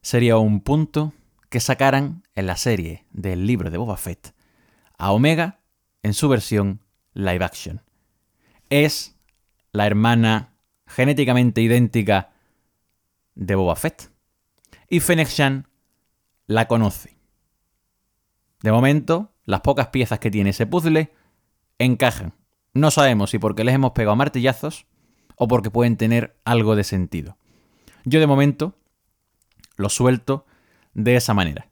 sería 0.00 0.38
un 0.38 0.62
punto 0.62 1.12
que 1.50 1.60
sacaran 1.60 2.22
en 2.34 2.46
la 2.46 2.56
serie 2.56 3.04
del 3.12 3.46
libro 3.46 3.70
de 3.70 3.76
Boba 3.76 3.98
Fett 3.98 4.34
a 4.96 5.12
Omega 5.12 5.60
en 6.02 6.14
su 6.14 6.30
versión 6.30 6.80
live 7.12 7.44
action. 7.44 7.82
Es 8.70 9.18
la 9.70 9.86
hermana 9.86 10.54
genéticamente 10.86 11.60
idéntica 11.60 12.29
de 13.34 13.54
Boba 13.54 13.76
Fett. 13.76 14.10
Y 14.88 15.00
Fennec 15.00 15.28
Shan 15.28 15.68
la 16.46 16.66
conoce. 16.66 17.16
De 18.62 18.72
momento, 18.72 19.32
las 19.44 19.60
pocas 19.60 19.88
piezas 19.88 20.18
que 20.18 20.30
tiene 20.30 20.50
ese 20.50 20.66
puzzle 20.66 21.12
encajan. 21.78 22.34
No 22.74 22.90
sabemos 22.90 23.30
si 23.30 23.38
porque 23.38 23.64
les 23.64 23.74
hemos 23.74 23.92
pegado 23.92 24.16
martillazos 24.16 24.86
o 25.36 25.48
porque 25.48 25.70
pueden 25.70 25.96
tener 25.96 26.36
algo 26.44 26.76
de 26.76 26.84
sentido. 26.84 27.36
Yo 28.04 28.20
de 28.20 28.26
momento 28.26 28.74
lo 29.76 29.88
suelto 29.88 30.46
de 30.94 31.16
esa 31.16 31.34
manera. 31.34 31.70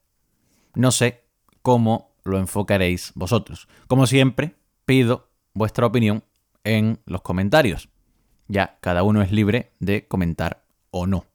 No 0.74 0.90
sé 0.90 1.24
cómo 1.62 2.12
lo 2.24 2.38
enfocaréis 2.38 3.12
vosotros. 3.14 3.68
Como 3.86 4.06
siempre, 4.06 4.54
pido 4.84 5.28
vuestra 5.54 5.86
opinión 5.86 6.24
en 6.64 7.00
los 7.04 7.22
comentarios. 7.22 7.88
Ya 8.46 8.78
cada 8.80 9.02
uno 9.02 9.22
es 9.22 9.32
libre 9.32 9.72
de 9.78 10.06
comentar 10.06 10.64
o 10.90 11.06
no. 11.06 11.26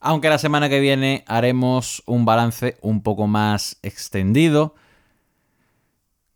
Aunque 0.00 0.30
la 0.30 0.38
semana 0.38 0.68
que 0.68 0.80
viene 0.80 1.24
haremos 1.26 2.02
un 2.06 2.24
balance 2.24 2.78
un 2.80 3.02
poco 3.02 3.26
más 3.26 3.78
extendido 3.82 4.74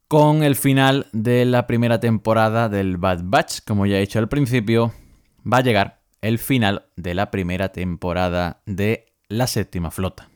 con 0.06 0.42
el 0.42 0.54
final 0.54 1.06
de 1.12 1.46
la 1.46 1.66
primera 1.66 1.98
temporada 1.98 2.68
del 2.68 2.98
Bad 2.98 3.22
Batch. 3.24 3.60
Como 3.66 3.86
ya 3.86 3.96
he 3.96 4.00
dicho 4.00 4.18
al 4.18 4.28
principio, 4.28 4.92
va 5.50 5.58
a 5.58 5.62
llegar 5.62 6.02
el 6.20 6.38
final 6.38 6.86
de 6.96 7.14
la 7.14 7.30
primera 7.30 7.72
temporada 7.72 8.62
de 8.66 9.06
la 9.28 9.46
séptima 9.46 9.90
flota. 9.90 10.28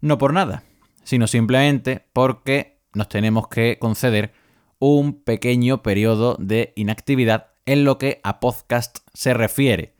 No 0.00 0.18
por 0.18 0.32
nada, 0.32 0.64
sino 1.04 1.26
simplemente 1.26 2.06
porque 2.12 2.80
nos 2.94 3.08
tenemos 3.08 3.48
que 3.48 3.78
conceder 3.78 4.32
un 4.78 5.22
pequeño 5.22 5.82
periodo 5.82 6.36
de 6.38 6.72
inactividad 6.76 7.48
en 7.66 7.84
lo 7.84 7.98
que 7.98 8.20
a 8.24 8.40
podcast 8.40 8.98
se 9.12 9.34
refiere. 9.34 9.93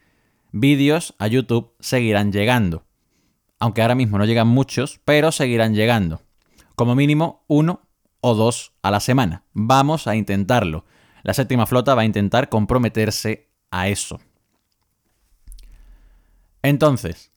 Vídeos 0.56 1.16
a 1.18 1.26
YouTube 1.26 1.72
seguirán 1.80 2.30
llegando. 2.30 2.84
Aunque 3.58 3.82
ahora 3.82 3.96
mismo 3.96 4.18
no 4.18 4.24
llegan 4.24 4.46
muchos, 4.46 5.00
pero 5.04 5.32
seguirán 5.32 5.74
llegando. 5.74 6.22
Como 6.76 6.94
mínimo 6.94 7.44
uno 7.48 7.88
o 8.20 8.36
dos 8.36 8.72
a 8.80 8.92
la 8.92 9.00
semana. 9.00 9.42
Vamos 9.52 10.06
a 10.06 10.14
intentarlo. 10.14 10.84
La 11.24 11.34
séptima 11.34 11.66
flota 11.66 11.96
va 11.96 12.02
a 12.02 12.04
intentar 12.04 12.50
comprometerse 12.50 13.50
a 13.72 13.88
eso. 13.88 14.20
Entonces, 16.62 17.32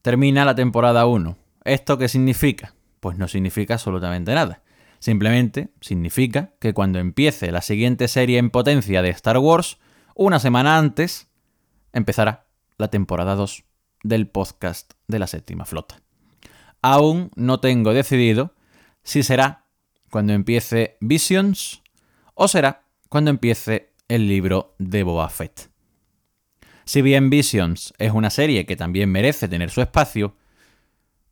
termina 0.00 0.44
la 0.44 0.54
temporada 0.54 1.04
1. 1.04 1.36
¿Esto 1.64 1.98
qué 1.98 2.08
significa? 2.08 2.76
Pues 3.00 3.18
no 3.18 3.26
significa 3.26 3.74
absolutamente 3.74 4.32
nada. 4.34 4.62
Simplemente 5.00 5.70
significa 5.80 6.52
que 6.60 6.74
cuando 6.74 7.00
empiece 7.00 7.50
la 7.50 7.60
siguiente 7.60 8.06
serie 8.06 8.38
en 8.38 8.50
potencia 8.50 9.02
de 9.02 9.10
Star 9.10 9.38
Wars, 9.38 9.78
una 10.14 10.38
semana 10.38 10.78
antes, 10.78 11.27
empezará 11.92 12.46
la 12.76 12.88
temporada 12.88 13.34
2 13.34 13.64
del 14.02 14.28
podcast 14.28 14.92
de 15.06 15.18
la 15.18 15.26
séptima 15.26 15.64
flota. 15.64 16.00
Aún 16.82 17.30
no 17.34 17.60
tengo 17.60 17.92
decidido 17.92 18.54
si 19.02 19.22
será 19.22 19.64
cuando 20.10 20.32
empiece 20.32 20.96
Visions 21.00 21.82
o 22.34 22.48
será 22.48 22.84
cuando 23.08 23.30
empiece 23.30 23.92
el 24.08 24.28
libro 24.28 24.74
de 24.78 25.02
Boba. 25.02 25.30
Si 26.84 27.02
bien 27.02 27.30
Visions 27.30 27.92
es 27.98 28.12
una 28.12 28.30
serie 28.30 28.64
que 28.64 28.76
también 28.76 29.10
merece 29.10 29.48
tener 29.48 29.70
su 29.70 29.80
espacio, 29.80 30.36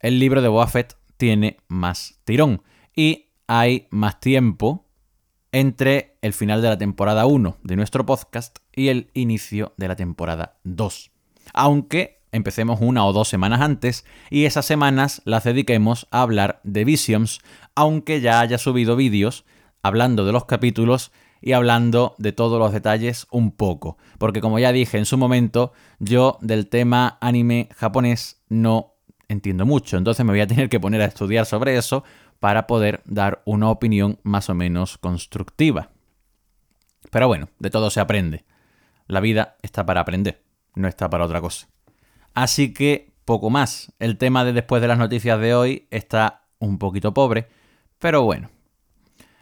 el 0.01 0.19
libro 0.19 0.43
de 0.43 0.49
Boba 0.49 0.71
tiene 1.17 1.59
más 1.69 2.19
tirón 2.25 2.63
y 2.95 3.31
hay 3.47 3.87
más 3.91 4.21
tiempo 4.21 4.86
entre 5.57 6.19
el 6.21 6.35
final 6.35 6.61
de 6.61 6.69
la 6.69 6.77
temporada 6.77 7.25
1 7.25 7.57
de 7.63 7.77
nuestro 7.77 8.05
podcast 8.05 8.59
y 8.75 8.89
el 8.89 9.09
inicio 9.15 9.73
de 9.79 9.89
la 9.89 9.97
temporada 9.97 10.59
2. 10.65 11.11
Aunque 11.55 12.21
empecemos 12.31 12.81
una 12.83 13.07
o 13.07 13.15
dos 13.15 13.29
semanas 13.29 13.63
antes 13.63 14.05
y 14.29 14.45
esas 14.45 14.67
semanas 14.67 15.23
las 15.25 15.45
dediquemos 15.45 16.09
a 16.11 16.21
hablar 16.21 16.61
de 16.63 16.85
Visions, 16.85 17.41
aunque 17.75 18.21
ya 18.21 18.41
haya 18.41 18.59
subido 18.59 18.97
vídeos 18.97 19.47
hablando 19.83 20.27
de 20.27 20.33
los 20.33 20.45
capítulos 20.45 21.11
y 21.41 21.53
hablando 21.53 22.17
de 22.19 22.33
todos 22.33 22.59
los 22.59 22.75
detalles 22.75 23.27
un 23.31 23.51
poco. 23.51 23.97
Porque 24.19 24.43
como 24.43 24.59
ya 24.59 24.73
dije 24.73 24.99
en 24.99 25.07
su 25.07 25.17
momento, 25.17 25.73
yo 25.99 26.37
del 26.43 26.69
tema 26.69 27.17
anime 27.23 27.71
japonés 27.75 28.43
no 28.51 28.97
entiendo 29.29 29.65
mucho. 29.65 29.97
Entonces 29.97 30.25
me 30.27 30.33
voy 30.33 30.41
a 30.41 30.47
tener 30.47 30.69
que 30.69 30.81
poner 30.81 31.01
a 31.01 31.07
estudiar 31.07 31.47
sobre 31.47 31.79
eso 31.79 32.05
para 32.41 32.67
poder 32.67 33.03
dar 33.05 33.43
una 33.45 33.71
opinión 33.71 34.19
más 34.23 34.51
o 34.51 34.55
menos 34.55 34.99
constructiva. 34.99 35.91
Pero 37.11 37.29
bueno, 37.29 37.49
de 37.59 37.71
todo 37.71 37.91
se 37.91 38.01
aprende. 38.01 38.45
La 39.07 39.21
vida 39.21 39.57
está 39.63 39.87
para 39.87 40.01
aprender, 40.01 40.43
no 40.75 40.89
está 40.89 41.09
para 41.09 41.25
otra 41.25 41.41
cosa. 41.41 41.69
Así 42.35 42.73
que 42.75 43.13
poco 43.25 43.51
más. 43.51 43.93
El 43.99 44.19
tema 44.19 44.45
de 44.45 44.53
después 44.53 44.81
de 44.81 44.89
las 44.89 44.99
noticias 44.99 45.39
de 45.41 45.55
hoy 45.55 45.87
está 45.91 46.45
un 46.59 46.79
poquito 46.79 47.13
pobre, 47.13 47.49
pero 47.99 48.23
bueno. 48.23 48.51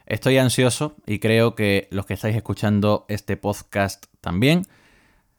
Estoy 0.07 0.37
ansioso 0.37 0.96
y 1.07 1.18
creo 1.18 1.54
que 1.54 1.88
los 1.90 2.04
que 2.04 2.14
estáis 2.14 2.37
escuchando 2.37 3.07
este 3.09 3.37
podcast 3.38 4.07
también. 4.20 4.66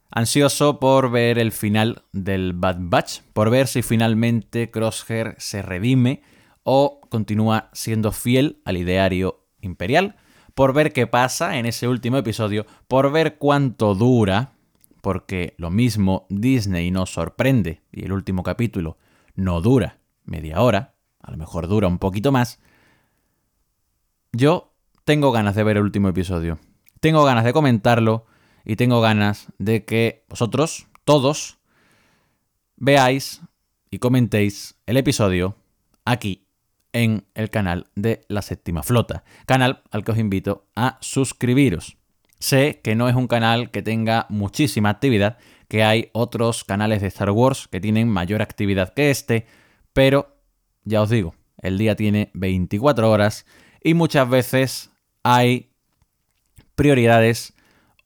Ansioso 0.10 0.80
por 0.80 1.12
ver 1.12 1.38
el 1.38 1.52
final 1.52 2.04
del 2.14 2.54
Bad 2.54 2.78
Batch, 2.80 3.22
por 3.34 3.52
ver 3.52 3.68
si 3.68 3.84
finalmente 3.84 4.72
Crosshair 4.72 5.36
se 5.38 5.62
redime 5.62 6.24
o 6.68 7.00
continúa 7.10 7.70
siendo 7.74 8.12
fiel 8.12 8.60
al 8.66 8.76
ideario 8.76 9.46
imperial, 9.62 10.16
por 10.56 10.74
ver 10.74 10.94
qué 10.94 11.06
pasa 11.06 11.60
en 11.60 11.68
ese 11.68 11.88
último 11.88 12.18
episodio, 12.18 12.66
por 12.88 13.12
ver 13.12 13.38
cuánto 13.38 13.94
dura, 13.94 14.54
porque 15.02 15.54
lo 15.58 15.70
mismo 15.70 16.26
Disney 16.30 16.90
nos 16.90 17.12
sorprende 17.12 17.84
y 17.92 18.06
el 18.06 18.12
último 18.12 18.42
capítulo 18.42 18.98
no 19.36 19.62
dura 19.62 20.00
media 20.24 20.62
hora, 20.62 20.96
a 21.20 21.32
lo 21.32 21.38
mejor 21.38 21.68
dura 21.68 21.88
un 21.88 22.00
poquito 22.00 22.32
más. 22.32 22.60
Yo 24.34 24.74
tengo 25.04 25.32
ganas 25.32 25.54
de 25.54 25.64
ver 25.64 25.78
el 25.78 25.84
último 25.84 26.10
episodio, 26.10 26.58
tengo 27.00 27.24
ganas 27.24 27.44
de 27.44 27.54
comentarlo 27.54 28.26
y 28.66 28.76
tengo 28.76 29.02
ganas 29.02 29.52
de 29.60 29.86
que 29.86 30.26
vosotros, 30.30 30.88
todos, 31.04 31.60
veáis 32.76 33.42
y 33.92 34.00
comentéis 34.00 34.80
el 34.88 34.98
episodio 34.98 35.56
aquí 36.06 36.45
en 36.96 37.26
el 37.36 37.50
canal 37.50 37.88
de 37.96 38.22
la 38.30 38.42
séptima 38.42 38.82
flota, 38.82 39.26
canal 39.46 39.84
al 39.92 40.06
que 40.06 40.14
os 40.14 40.18
invito 40.18 40.70
a 40.78 40.98
suscribiros. 41.02 41.98
Sé 42.40 42.80
que 42.82 42.96
no 42.96 43.10
es 43.10 43.16
un 43.16 43.28
canal 43.28 43.70
que 43.70 43.82
tenga 43.82 44.28
muchísima 44.30 44.92
actividad, 44.92 45.38
que 45.68 45.84
hay 45.84 46.10
otros 46.14 46.64
canales 46.64 47.02
de 47.02 47.08
Star 47.08 47.32
Wars 47.32 47.68
que 47.70 47.82
tienen 47.82 48.08
mayor 48.08 48.42
actividad 48.42 48.94
que 48.94 49.12
este, 49.12 49.46
pero 49.92 50.38
ya 50.86 51.02
os 51.02 51.10
digo, 51.10 51.36
el 51.58 51.78
día 51.78 51.98
tiene 51.98 52.32
24 52.34 53.12
horas 53.12 53.46
y 53.84 53.94
muchas 53.94 54.30
veces 54.30 54.92
hay 55.22 55.74
prioridades 56.76 57.56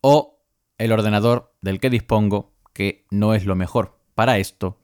o 0.01 0.41
el 0.79 0.91
ordenador 0.91 1.53
del 1.61 1.79
que 1.79 1.91
dispongo, 1.91 2.55
que 2.73 3.05
no 3.11 3.35
es 3.35 3.45
lo 3.45 3.55
mejor 3.55 3.99
para 4.15 4.39
esto, 4.39 4.79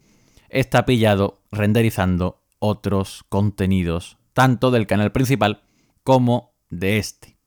está 0.50 0.86
pillado 0.86 1.42
renderizando 1.52 2.45
otros 2.60 3.24
contenidos, 3.30 4.18
tanto 4.34 4.72
del 4.72 4.88
canal 4.88 5.12
principal 5.12 5.64
como 6.04 6.56
de 6.70 6.98
este. 6.98 7.38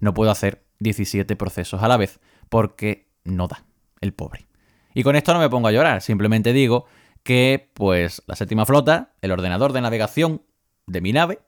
No 0.00 0.14
puedo 0.14 0.30
hacer 0.30 0.66
17 0.80 1.36
procesos 1.36 1.82
a 1.82 1.88
la 1.88 1.96
vez 1.96 2.20
porque 2.48 3.10
no 3.24 3.48
da, 3.48 3.64
el 4.00 4.14
pobre. 4.14 4.46
Y 4.94 5.02
con 5.02 5.16
esto 5.16 5.32
no 5.32 5.40
me 5.40 5.50
pongo 5.50 5.68
a 5.68 5.72
llorar, 5.72 6.02
simplemente 6.02 6.52
digo 6.52 6.86
que 7.22 7.70
pues 7.74 8.22
la 8.26 8.36
séptima 8.36 8.64
flota, 8.64 9.14
el 9.20 9.32
ordenador 9.32 9.72
de 9.72 9.80
navegación 9.80 10.42
de 10.86 11.00
mi 11.00 11.12
nave, 11.12 11.40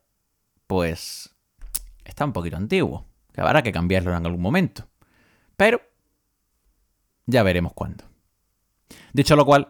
pues 0.67 1.35
está 2.05 2.25
un 2.25 2.33
poquito 2.33 2.57
antiguo, 2.57 3.07
que 3.33 3.41
habrá 3.41 3.63
que 3.63 3.73
cambiarlo 3.73 4.15
en 4.15 4.27
algún 4.27 4.43
momento. 4.43 4.89
Pero 5.57 5.81
ya 7.27 7.43
veremos 7.43 7.73
cuándo. 7.73 8.05
Dicho 9.13 9.37
lo 9.37 9.47
cual, 9.47 9.69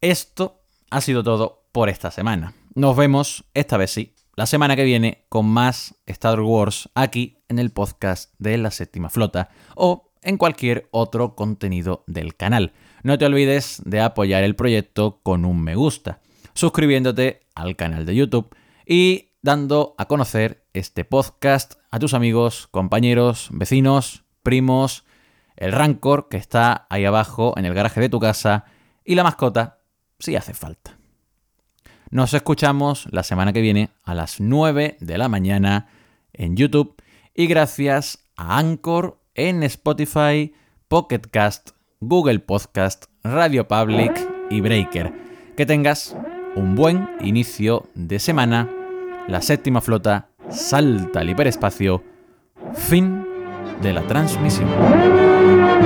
esto 0.00 0.62
ha 0.90 1.00
sido 1.00 1.22
todo 1.22 1.57
por 1.72 1.88
esta 1.88 2.10
semana. 2.10 2.54
Nos 2.74 2.96
vemos, 2.96 3.44
esta 3.54 3.76
vez 3.76 3.90
sí, 3.90 4.14
la 4.36 4.46
semana 4.46 4.76
que 4.76 4.84
viene 4.84 5.24
con 5.28 5.46
más 5.46 5.96
Star 6.06 6.40
Wars 6.40 6.88
aquí 6.94 7.38
en 7.48 7.58
el 7.58 7.70
podcast 7.70 8.32
de 8.38 8.56
la 8.58 8.70
séptima 8.70 9.10
flota 9.10 9.50
o 9.74 10.12
en 10.22 10.36
cualquier 10.36 10.88
otro 10.90 11.34
contenido 11.34 12.04
del 12.06 12.36
canal. 12.36 12.72
No 13.02 13.18
te 13.18 13.26
olvides 13.26 13.82
de 13.84 14.00
apoyar 14.00 14.44
el 14.44 14.54
proyecto 14.54 15.20
con 15.22 15.44
un 15.44 15.62
me 15.62 15.74
gusta, 15.74 16.20
suscribiéndote 16.54 17.40
al 17.54 17.76
canal 17.76 18.06
de 18.06 18.14
YouTube 18.14 18.54
y 18.86 19.30
dando 19.42 19.94
a 19.98 20.06
conocer 20.06 20.66
este 20.72 21.04
podcast 21.04 21.74
a 21.90 21.98
tus 21.98 22.14
amigos, 22.14 22.68
compañeros, 22.70 23.48
vecinos, 23.50 24.24
primos, 24.42 25.04
el 25.56 25.72
Rancor 25.72 26.28
que 26.28 26.36
está 26.36 26.86
ahí 26.90 27.04
abajo 27.04 27.54
en 27.56 27.64
el 27.64 27.74
garaje 27.74 28.00
de 28.00 28.08
tu 28.08 28.20
casa 28.20 28.66
y 29.04 29.14
la 29.14 29.24
mascota 29.24 29.80
si 30.18 30.36
hace 30.36 30.54
falta. 30.54 30.97
Nos 32.10 32.32
escuchamos 32.32 33.06
la 33.10 33.22
semana 33.22 33.52
que 33.52 33.60
viene 33.60 33.90
a 34.02 34.14
las 34.14 34.40
9 34.40 34.96
de 34.98 35.18
la 35.18 35.28
mañana 35.28 35.88
en 36.32 36.56
YouTube 36.56 36.94
y 37.34 37.46
gracias 37.46 38.24
a 38.36 38.58
Anchor 38.58 39.18
en 39.34 39.62
Spotify, 39.62 40.54
Pocket 40.88 41.20
Cast, 41.30 41.70
Google 42.00 42.38
Podcast, 42.38 43.06
Radio 43.22 43.68
Public 43.68 44.12
y 44.48 44.62
Breaker. 44.62 45.12
Que 45.54 45.66
tengas 45.66 46.16
un 46.56 46.74
buen 46.74 47.10
inicio 47.20 47.90
de 47.94 48.18
semana. 48.18 48.70
La 49.26 49.42
séptima 49.42 49.82
flota 49.82 50.30
salta 50.48 51.20
al 51.20 51.28
hiperespacio. 51.28 52.02
Fin 52.72 53.26
de 53.82 53.92
la 53.92 54.02
transmisión. 54.06 55.77